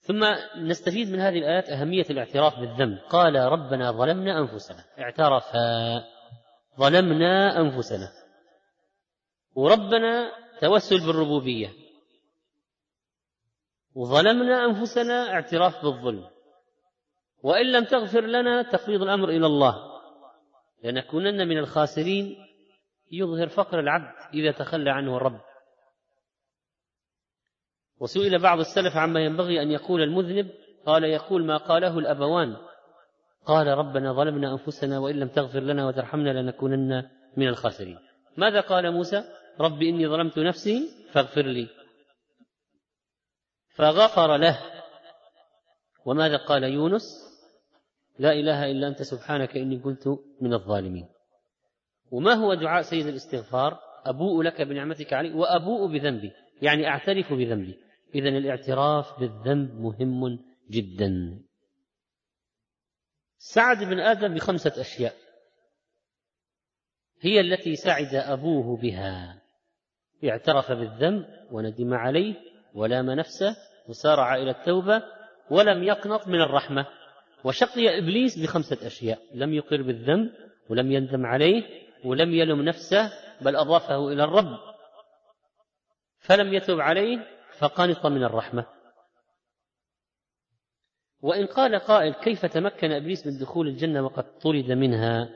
ثم 0.00 0.24
نستفيد 0.56 1.10
من 1.10 1.20
هذه 1.20 1.38
الآيات 1.38 1.68
أهمية 1.68 2.04
الاعتراف 2.10 2.58
بالذنب. 2.58 2.98
قال 2.98 3.34
ربنا 3.36 3.92
ظلمنا 3.92 4.38
أنفسنا. 4.38 4.84
اعترفا. 4.98 6.04
ظلمنا 6.78 7.60
أنفسنا. 7.60 8.25
وربنا 9.56 10.32
توسل 10.60 11.06
بالربوبية. 11.06 11.68
وظلمنا 13.94 14.64
أنفسنا 14.64 15.32
اعتراف 15.32 15.84
بالظلم. 15.84 16.26
وإن 17.42 17.72
لم 17.72 17.84
تغفر 17.84 18.20
لنا 18.20 18.62
تفويض 18.62 19.02
الأمر 19.02 19.28
إلى 19.28 19.46
الله. 19.46 20.00
لنكونن 20.84 21.48
من 21.48 21.58
الخاسرين. 21.58 22.36
يظهر 23.12 23.48
فقر 23.48 23.80
العبد 23.80 24.14
إذا 24.34 24.50
تخلى 24.50 24.90
عنه 24.90 25.16
الرب. 25.16 25.40
وسئل 28.00 28.38
بعض 28.38 28.58
السلف 28.58 28.96
عما 28.96 29.20
ينبغي 29.20 29.62
أن 29.62 29.70
يقول 29.70 30.02
المذنب. 30.02 30.50
قال 30.86 31.04
يقول 31.04 31.44
ما 31.44 31.56
قاله 31.56 31.98
الأبوان. 31.98 32.56
قال 33.46 33.66
ربنا 33.66 34.12
ظلمنا 34.12 34.52
أنفسنا 34.52 34.98
وإن 34.98 35.20
لم 35.20 35.28
تغفر 35.28 35.60
لنا 35.60 35.86
وترحمنا 35.86 36.30
لنكونن 36.30 37.08
من 37.36 37.48
الخاسرين. 37.48 37.98
ماذا 38.36 38.60
قال 38.60 38.92
موسى؟ 38.92 39.24
رب 39.60 39.82
إني 39.82 40.08
ظلمت 40.08 40.38
نفسي 40.38 40.88
فاغفر 41.12 41.46
لي. 41.46 41.68
فغفر 43.74 44.36
له. 44.36 44.60
وماذا 46.04 46.36
قال 46.36 46.64
يونس؟ 46.64 47.26
لا 48.18 48.32
إله 48.32 48.70
إلا 48.70 48.88
أنت 48.88 49.02
سبحانك 49.02 49.56
إني 49.56 49.78
كنت 49.78 50.08
من 50.40 50.54
الظالمين. 50.54 51.08
وما 52.10 52.34
هو 52.34 52.54
دعاء 52.54 52.82
سيد 52.82 53.06
الاستغفار؟ 53.06 53.78
أبوء 54.04 54.42
لك 54.42 54.62
بنعمتك 54.62 55.12
علي 55.12 55.32
وأبوء 55.32 55.92
بذنبي. 55.92 56.32
يعني 56.62 56.88
أعترف 56.88 57.32
بذنبي. 57.32 57.78
إذا 58.14 58.28
الاعتراف 58.28 59.20
بالذنب 59.20 59.74
مهم 59.80 60.38
جدا. 60.70 61.42
سعد 63.38 63.84
بن 63.84 64.00
آدم 64.00 64.34
بخمسة 64.34 64.80
أشياء. 64.80 65.14
هي 67.20 67.40
التي 67.40 67.76
سعد 67.76 68.14
أبوه 68.14 68.76
بها. 68.76 69.42
اعترف 70.30 70.72
بالذنب 70.72 71.26
وندم 71.50 71.94
عليه 71.94 72.34
ولام 72.74 73.10
نفسه 73.10 73.56
وسارع 73.88 74.34
إلى 74.34 74.50
التوبة 74.50 75.02
ولم 75.50 75.82
يقنط 75.82 76.28
من 76.28 76.40
الرحمة. 76.40 76.86
وشقي 77.44 77.98
إبليس 77.98 78.38
بخمسة 78.38 78.86
أشياء 78.86 79.18
لم 79.34 79.54
يقر 79.54 79.82
بالذنب 79.82 80.32
ولم 80.70 80.92
يندم 80.92 81.26
عليه 81.26 81.62
ولم 82.04 82.34
يلم 82.34 82.62
نفسه 82.62 83.12
بل 83.40 83.56
أضافه 83.56 84.08
إلى 84.08 84.24
الرب. 84.24 84.58
فلم 86.18 86.54
يتب 86.54 86.80
عليه 86.80 87.18
فقنط 87.58 88.06
من 88.06 88.24
الرحمة. 88.24 88.66
وإن 91.22 91.46
قال 91.46 91.78
قائل 91.78 92.12
كيف 92.14 92.46
تمكن 92.46 92.92
إبليس 92.92 93.26
من 93.26 93.38
دخول 93.38 93.68
الجنة 93.68 94.04
وقد 94.04 94.38
طرد 94.38 94.72
منها؟ 94.72 95.28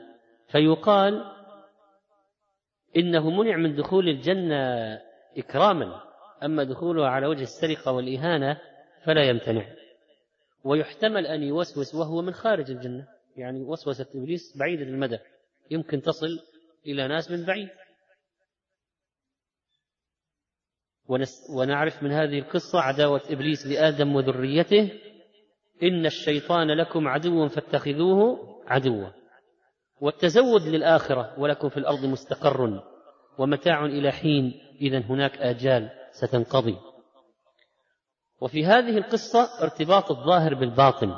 فيقال 0.47 1.40
إنه 2.97 3.29
منع 3.29 3.57
من 3.57 3.75
دخول 3.75 4.09
الجنة 4.09 4.93
إكراما 5.37 6.03
أما 6.43 6.63
دخولها 6.63 7.09
على 7.09 7.27
وجه 7.27 7.43
السرقة 7.43 7.91
والإهانة 7.91 8.61
فلا 9.05 9.29
يمتنع. 9.29 9.65
ويحتمل 10.63 11.27
أن 11.27 11.43
يوسوس 11.43 11.95
وهو 11.95 12.21
من 12.21 12.33
خارج 12.33 12.71
الجنة 12.71 13.07
يعني 13.37 13.61
وسوسة 13.61 14.07
إبليس 14.15 14.57
بعيدة 14.57 14.83
المدى 14.83 15.17
يمكن 15.71 16.01
تصل 16.01 16.39
إلى 16.87 17.07
ناس 17.07 17.31
من 17.31 17.45
بعيد. 17.45 17.69
ونعرف 21.55 22.03
من 22.03 22.11
هذه 22.11 22.39
القصة 22.39 22.79
عداوة 22.79 23.21
إبليس 23.29 23.67
لآدم 23.67 24.15
وذريته 24.15 24.91
إن 25.83 26.05
الشيطان 26.05 26.71
لكم 26.71 27.07
عدو 27.07 27.47
فاتخذوه 27.47 28.37
عدوا. 28.67 29.20
والتزود 30.01 30.61
للآخرة 30.61 31.33
ولكم 31.37 31.69
في 31.69 31.77
الأرض 31.77 32.05
مستقر 32.05 32.83
ومتاع 33.37 33.85
إلى 33.85 34.11
حين 34.11 34.61
إذا 34.81 34.99
هناك 34.99 35.37
آجال 35.37 35.89
ستنقضي. 36.11 36.77
وفي 38.41 38.65
هذه 38.65 38.97
القصة 38.97 39.63
ارتباط 39.63 40.11
الظاهر 40.11 40.55
بالباطن 40.55 41.15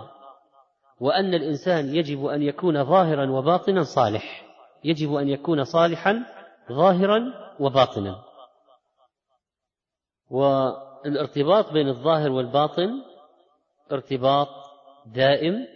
وأن 1.00 1.34
الإنسان 1.34 1.96
يجب 1.96 2.26
أن 2.26 2.42
يكون 2.42 2.84
ظاهرا 2.84 3.32
وباطنا 3.32 3.84
صالح. 3.84 4.46
يجب 4.84 5.14
أن 5.14 5.30
يكون 5.30 5.64
صالحا 5.64 6.26
ظاهرا 6.72 7.34
وباطنا. 7.60 8.24
والارتباط 10.30 11.74
بين 11.74 11.88
الظاهر 11.88 12.32
والباطن 12.32 12.90
ارتباط 13.92 14.48
دائم 15.06 15.68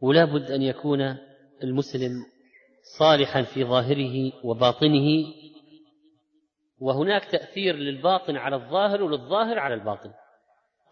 ولا 0.00 0.24
بد 0.24 0.50
أن 0.50 0.62
يكون 0.62 1.29
المسلم 1.62 2.26
صالحا 2.98 3.42
في 3.42 3.64
ظاهره 3.64 4.32
وباطنه 4.44 5.24
وهناك 6.78 7.24
تأثير 7.24 7.76
للباطن 7.76 8.36
على 8.36 8.56
الظاهر 8.56 9.02
وللظاهر 9.02 9.58
على 9.58 9.74
الباطن. 9.74 10.12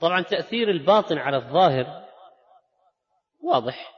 طبعا 0.01 0.23
تأثير 0.23 0.71
الباطن 0.71 1.19
على 1.19 1.37
الظاهر 1.37 2.05
واضح. 3.43 3.95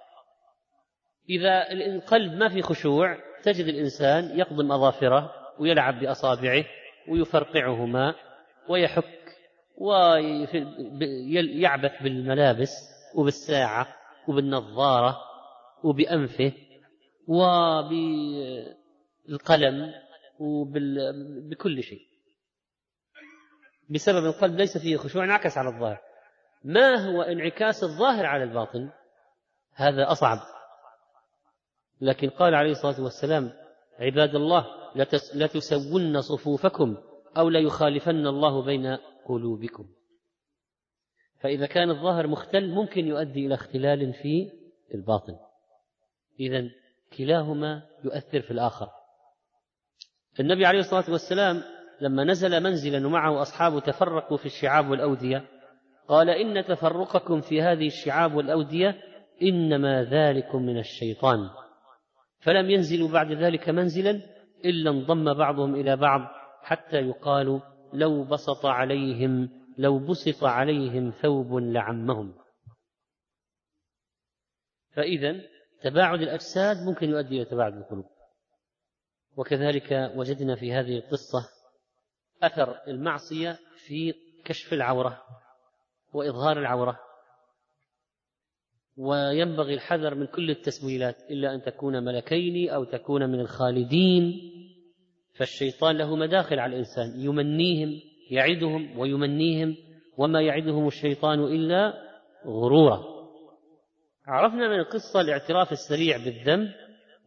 إذا 1.30 1.72
القلب 1.72 2.32
ما 2.32 2.48
في 2.48 2.62
خشوع 2.62 3.18
تجد 3.42 3.66
الإنسان 3.66 4.38
يقضم 4.38 4.72
أظافره 4.72 5.32
ويلعب 5.58 6.00
بأصابعه 6.00 6.64
ويفرقعهما 7.08 8.14
ويحك 8.68 9.04
ويعبث 9.78 12.02
بالملابس 12.02 12.70
وبالساعة 13.14 13.88
وبالنظارة. 14.28 15.29
وبأنفه 15.84 16.52
وبالقلم 17.28 18.34
وبكل 20.38 21.82
شيء. 21.82 22.06
بسبب 23.90 24.26
القلب 24.26 24.54
ليس 24.56 24.78
فيه 24.78 24.96
خشوع 24.96 25.24
انعكس 25.24 25.58
على 25.58 25.68
الظاهر. 25.68 26.00
ما 26.64 27.10
هو 27.10 27.22
انعكاس 27.22 27.84
الظاهر 27.84 28.26
على 28.26 28.44
الباطن؟ 28.44 28.90
هذا 29.74 30.12
أصعب. 30.12 30.38
لكن 32.00 32.30
قال 32.30 32.54
عليه 32.54 32.70
الصلاة 32.70 33.02
والسلام 33.02 33.52
عباد 33.98 34.34
الله 34.34 34.66
لتسون 35.34 36.20
صفوفكم 36.20 36.96
أو 37.36 37.48
ليخالفن 37.48 38.26
الله 38.26 38.64
بين 38.64 38.96
قلوبكم. 39.26 39.86
فإذا 41.40 41.66
كان 41.66 41.90
الظاهر 41.90 42.26
مختل 42.26 42.68
ممكن 42.68 43.06
يؤدي 43.06 43.46
إلى 43.46 43.54
اختلال 43.54 44.12
في 44.12 44.52
الباطن. 44.94 45.36
إذا 46.40 46.70
كلاهما 47.18 47.82
يؤثر 48.04 48.40
في 48.40 48.50
الآخر. 48.50 48.88
النبي 50.40 50.66
عليه 50.66 50.78
الصلاة 50.78 51.10
والسلام 51.10 51.62
لما 52.00 52.24
نزل 52.24 52.62
منزلا 52.62 53.06
ومعه 53.06 53.42
أصحابه 53.42 53.80
تفرقوا 53.80 54.36
في 54.36 54.46
الشعاب 54.46 54.90
والأودية 54.90 55.44
قال 56.08 56.30
إن 56.30 56.64
تفرقكم 56.64 57.40
في 57.40 57.62
هذه 57.62 57.86
الشعاب 57.86 58.34
والأودية 58.34 59.02
إنما 59.42 60.04
ذلكم 60.04 60.62
من 60.62 60.78
الشيطان. 60.78 61.50
فلم 62.40 62.70
ينزلوا 62.70 63.08
بعد 63.08 63.32
ذلك 63.32 63.68
منزلا 63.68 64.20
إلا 64.64 64.90
انضم 64.90 65.34
بعضهم 65.34 65.74
إلى 65.74 65.96
بعض 65.96 66.20
حتى 66.62 66.96
يقال 66.96 67.62
لو 67.92 68.24
بسط 68.24 68.66
عليهم 68.66 69.48
لو 69.78 69.98
بسط 69.98 70.44
عليهم 70.44 71.10
ثوب 71.10 71.54
لعمهم. 71.54 72.34
فإذا 74.92 75.40
تباعد 75.82 76.20
الأجساد 76.20 76.76
ممكن 76.86 77.10
يؤدي 77.10 77.36
إلى 77.36 77.44
تباعد 77.44 77.76
القلوب. 77.76 78.06
وكذلك 79.36 80.12
وجدنا 80.16 80.56
في 80.56 80.72
هذه 80.72 80.96
القصة 80.96 81.48
أثر 82.42 82.76
المعصية 82.88 83.58
في 83.86 84.14
كشف 84.44 84.72
العورة 84.72 85.22
وإظهار 86.12 86.58
العورة. 86.58 87.00
وينبغي 88.96 89.74
الحذر 89.74 90.14
من 90.14 90.26
كل 90.26 90.50
التسويلات 90.50 91.16
إلا 91.30 91.54
أن 91.54 91.62
تكون 91.62 92.04
ملكين 92.04 92.70
أو 92.70 92.84
تكون 92.84 93.30
من 93.30 93.40
الخالدين. 93.40 94.50
فالشيطان 95.34 95.96
له 95.96 96.16
مداخل 96.16 96.58
على 96.58 96.72
الإنسان 96.72 97.20
يمنيهم 97.20 98.00
يعدهم 98.30 98.98
ويمنيهم 98.98 99.76
وما 100.18 100.40
يعدهم 100.40 100.86
الشيطان 100.86 101.44
إلا 101.44 101.94
غرورا. 102.46 103.19
عرفنا 104.30 104.68
من 104.68 104.80
القصة 104.80 105.20
الاعتراف 105.20 105.72
السريع 105.72 106.16
بالذنب 106.16 106.72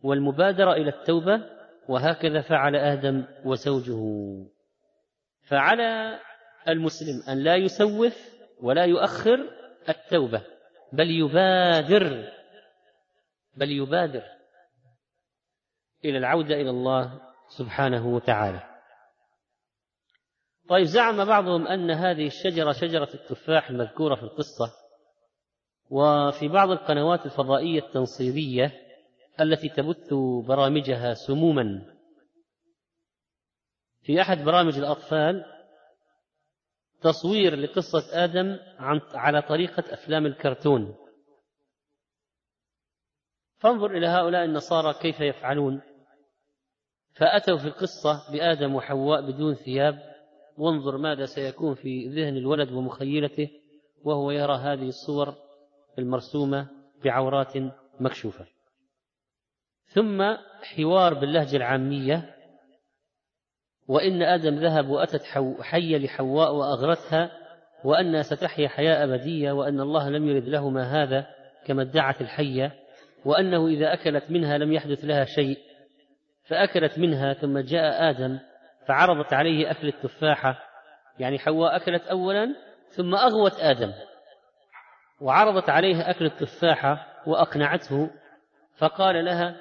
والمبادرة 0.03 0.73
إلى 0.73 0.89
التوبة 0.89 1.41
وهكذا 1.89 2.41
فعل 2.41 2.75
آدم 2.75 3.25
وزوجه. 3.45 3.99
فعلى 5.47 6.19
المسلم 6.67 7.23
أن 7.29 7.43
لا 7.43 7.55
يسوف 7.55 8.17
ولا 8.61 8.85
يؤخر 8.85 9.49
التوبة 9.89 10.41
بل 10.93 11.11
يبادر 11.11 12.31
بل 13.57 13.71
يبادر 13.71 14.23
إلى 16.05 16.17
العودة 16.17 16.55
إلى 16.55 16.69
الله 16.69 17.21
سبحانه 17.57 18.07
وتعالى. 18.07 18.63
طيب 20.69 20.85
زعم 20.85 21.25
بعضهم 21.25 21.67
أن 21.67 21.91
هذه 21.91 22.27
الشجرة 22.27 22.71
شجرة 22.71 23.09
التفاح 23.13 23.69
المذكورة 23.69 24.15
في 24.15 24.23
القصة. 24.23 24.82
وفي 25.93 26.47
بعض 26.47 26.69
القنوات 26.69 27.25
الفضائية 27.25 27.79
التنصيرية 27.79 28.71
التي 29.41 29.69
تبث 29.69 30.13
برامجها 30.47 31.13
سموما. 31.13 31.95
في 34.01 34.21
أحد 34.21 34.37
برامج 34.37 34.77
الأطفال 34.77 35.45
تصوير 37.01 37.55
لقصة 37.55 38.23
آدم 38.23 38.57
عن 38.77 39.01
على 39.13 39.41
طريقة 39.41 39.93
أفلام 39.93 40.25
الكرتون. 40.25 40.95
فانظر 43.57 43.91
إلى 43.91 44.07
هؤلاء 44.07 44.45
النصارى 44.45 44.93
كيف 44.93 45.19
يفعلون. 45.19 45.81
فأتوا 47.15 47.57
في 47.57 47.65
القصة 47.65 48.31
بآدم 48.31 48.75
وحواء 48.75 49.21
بدون 49.21 49.55
ثياب. 49.55 50.13
وانظر 50.57 50.97
ماذا 50.97 51.25
سيكون 51.25 51.75
في 51.75 52.07
ذهن 52.07 52.37
الولد 52.37 52.71
ومخيلته 52.71 53.49
وهو 54.03 54.31
يرى 54.31 54.55
هذه 54.55 54.87
الصور. 54.87 55.52
المرسومة 55.99 56.67
بعورات 57.03 57.53
مكشوفة. 57.99 58.45
ثم 59.85 60.35
حوار 60.75 61.13
باللهجة 61.13 61.57
العامية 61.57 62.35
وإن 63.87 64.21
آدم 64.21 64.55
ذهب 64.55 64.89
وأتت 64.89 65.23
حية 65.61 65.97
لحواء 65.97 66.53
وأغرتها 66.53 67.31
وأنها 67.83 68.21
ستحيا 68.21 68.67
حياة 68.67 69.03
أبدية 69.03 69.51
وأن 69.51 69.79
الله 69.79 70.09
لم 70.09 70.27
يرد 70.27 70.49
لهما 70.49 70.83
هذا 70.83 71.27
كما 71.65 71.81
ادعت 71.81 72.21
الحية 72.21 72.71
وأنه 73.25 73.67
إذا 73.67 73.93
أكلت 73.93 74.31
منها 74.31 74.57
لم 74.57 74.73
يحدث 74.73 75.05
لها 75.05 75.25
شيء 75.25 75.57
فأكلت 76.43 76.99
منها 76.99 77.33
ثم 77.33 77.59
جاء 77.59 78.09
آدم 78.09 78.39
فعرضت 78.87 79.33
عليه 79.33 79.71
أكل 79.71 79.87
التفاحة. 79.87 80.59
يعني 81.19 81.39
حواء 81.39 81.75
أكلت 81.75 82.07
أولا 82.07 82.55
ثم 82.87 83.15
أغوت 83.15 83.59
آدم. 83.59 83.91
وعرضت 85.24 85.69
عليه 85.69 86.09
أكل 86.09 86.26
التفاحة 86.26 87.07
وأقنعته 87.28 88.09
فقال 88.78 89.26
لها 89.26 89.55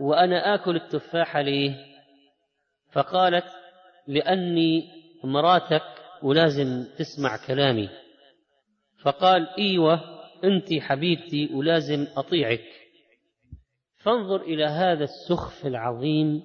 وأنا 0.00 0.54
آكل 0.54 0.76
التفاحة 0.76 1.40
ليه 1.40 1.74
فقالت 2.92 3.44
لأني 4.06 4.88
مراتك 5.24 5.82
ولازم 6.22 6.84
تسمع 6.98 7.46
كلامي. 7.46 7.88
فقال 9.02 9.48
إيوه 9.58 10.00
أنت 10.44 10.74
حبيبتي 10.80 11.50
ولازم 11.54 12.06
أطيعك. 12.16 12.64
فانظر 13.98 14.40
إلى 14.40 14.64
هذا 14.64 15.04
السخف 15.04 15.66
العظيم 15.66 16.42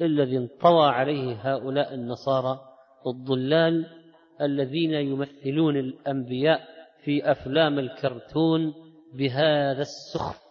الذي 0.00 0.36
انطوى 0.36 0.88
عليه 0.88 1.54
هؤلاء 1.54 1.94
النصارى 1.94 2.60
الضلال 3.06 3.86
الذين 4.40 4.92
يمثلون 4.92 5.76
الأنبياء 5.76 6.71
في 7.04 7.30
أفلام 7.30 7.78
الكرتون 7.78 8.74
بهذا 9.14 9.82
السخف. 9.82 10.42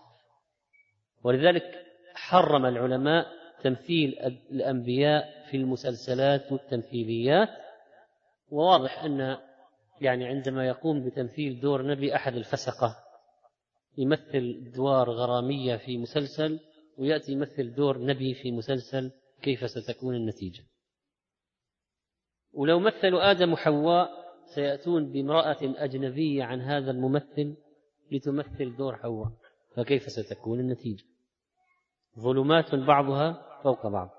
ولذلك 1.24 1.86
حرم 2.14 2.66
العلماء 2.66 3.28
تمثيل 3.64 4.10
الأنبياء 4.52 5.46
في 5.52 5.58
المسلسلات 5.58 6.52
والتمثيليات 6.52 7.50
وواضح 8.50 9.04
أن 9.04 9.38
يعني 10.02 10.28
عندما 10.28 10.68
يقوم 10.68 11.06
بتمثيل 11.06 11.60
دور 11.60 11.86
نبي 11.86 12.16
أحد 12.16 12.36
الفسقة 12.36 12.96
يمثل 13.98 14.64
ادوار 14.68 15.10
غرامية 15.10 15.76
في 15.76 15.98
مسلسل 15.98 16.60
ويأتي 16.98 17.32
يمثل 17.32 17.76
دور 17.76 17.98
نبي 17.98 18.34
في 18.34 18.52
مسلسل 18.52 19.12
كيف 19.42 19.70
ستكون 19.70 20.16
النتيجة؟ 20.16 20.64
ولو 22.54 22.80
مثلوا 22.80 23.32
آدم 23.32 23.54
وحواء 23.54 24.21
سيأتون 24.56 25.12
بامرأة 25.12 25.58
أجنبية 25.62 26.44
عن 26.44 26.62
هذا 26.62 26.92
الممثل 26.92 27.56
لتمثل 28.12 28.76
دور 28.78 28.96
حواء. 28.96 29.32
فكيف 29.76 30.04
ستكون 30.04 30.60
النتيجة؟ 30.60 31.04
ظلمات 32.20 32.76
بعضها 32.76 33.62
فوق 33.64 33.88
بعض. 33.88 34.10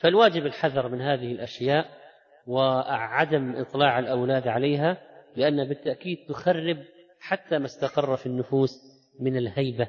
فالواجب 0.00 0.46
الحذر 0.46 0.88
من 0.88 1.00
هذه 1.00 1.32
الأشياء 1.32 1.86
وعدم 2.46 3.56
إطلاع 3.56 3.98
الأولاد 3.98 4.48
عليها 4.48 4.98
لأن 5.36 5.68
بالتأكيد 5.68 6.18
تخرب 6.28 6.84
حتى 7.20 7.58
ما 7.58 7.64
استقر 7.64 8.16
في 8.16 8.26
النفوس 8.26 8.70
من 9.20 9.36
الهيبة 9.36 9.88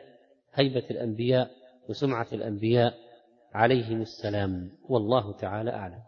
هيبة 0.53 0.83
الأنبياء 0.91 1.51
وسمعة 1.89 2.27
الأنبياء. 2.33 2.93
عليهم 3.53 4.01
السلام. 4.01 4.71
والله 4.89 5.33
تعالى 5.33 5.71
أعلم. 5.71 6.01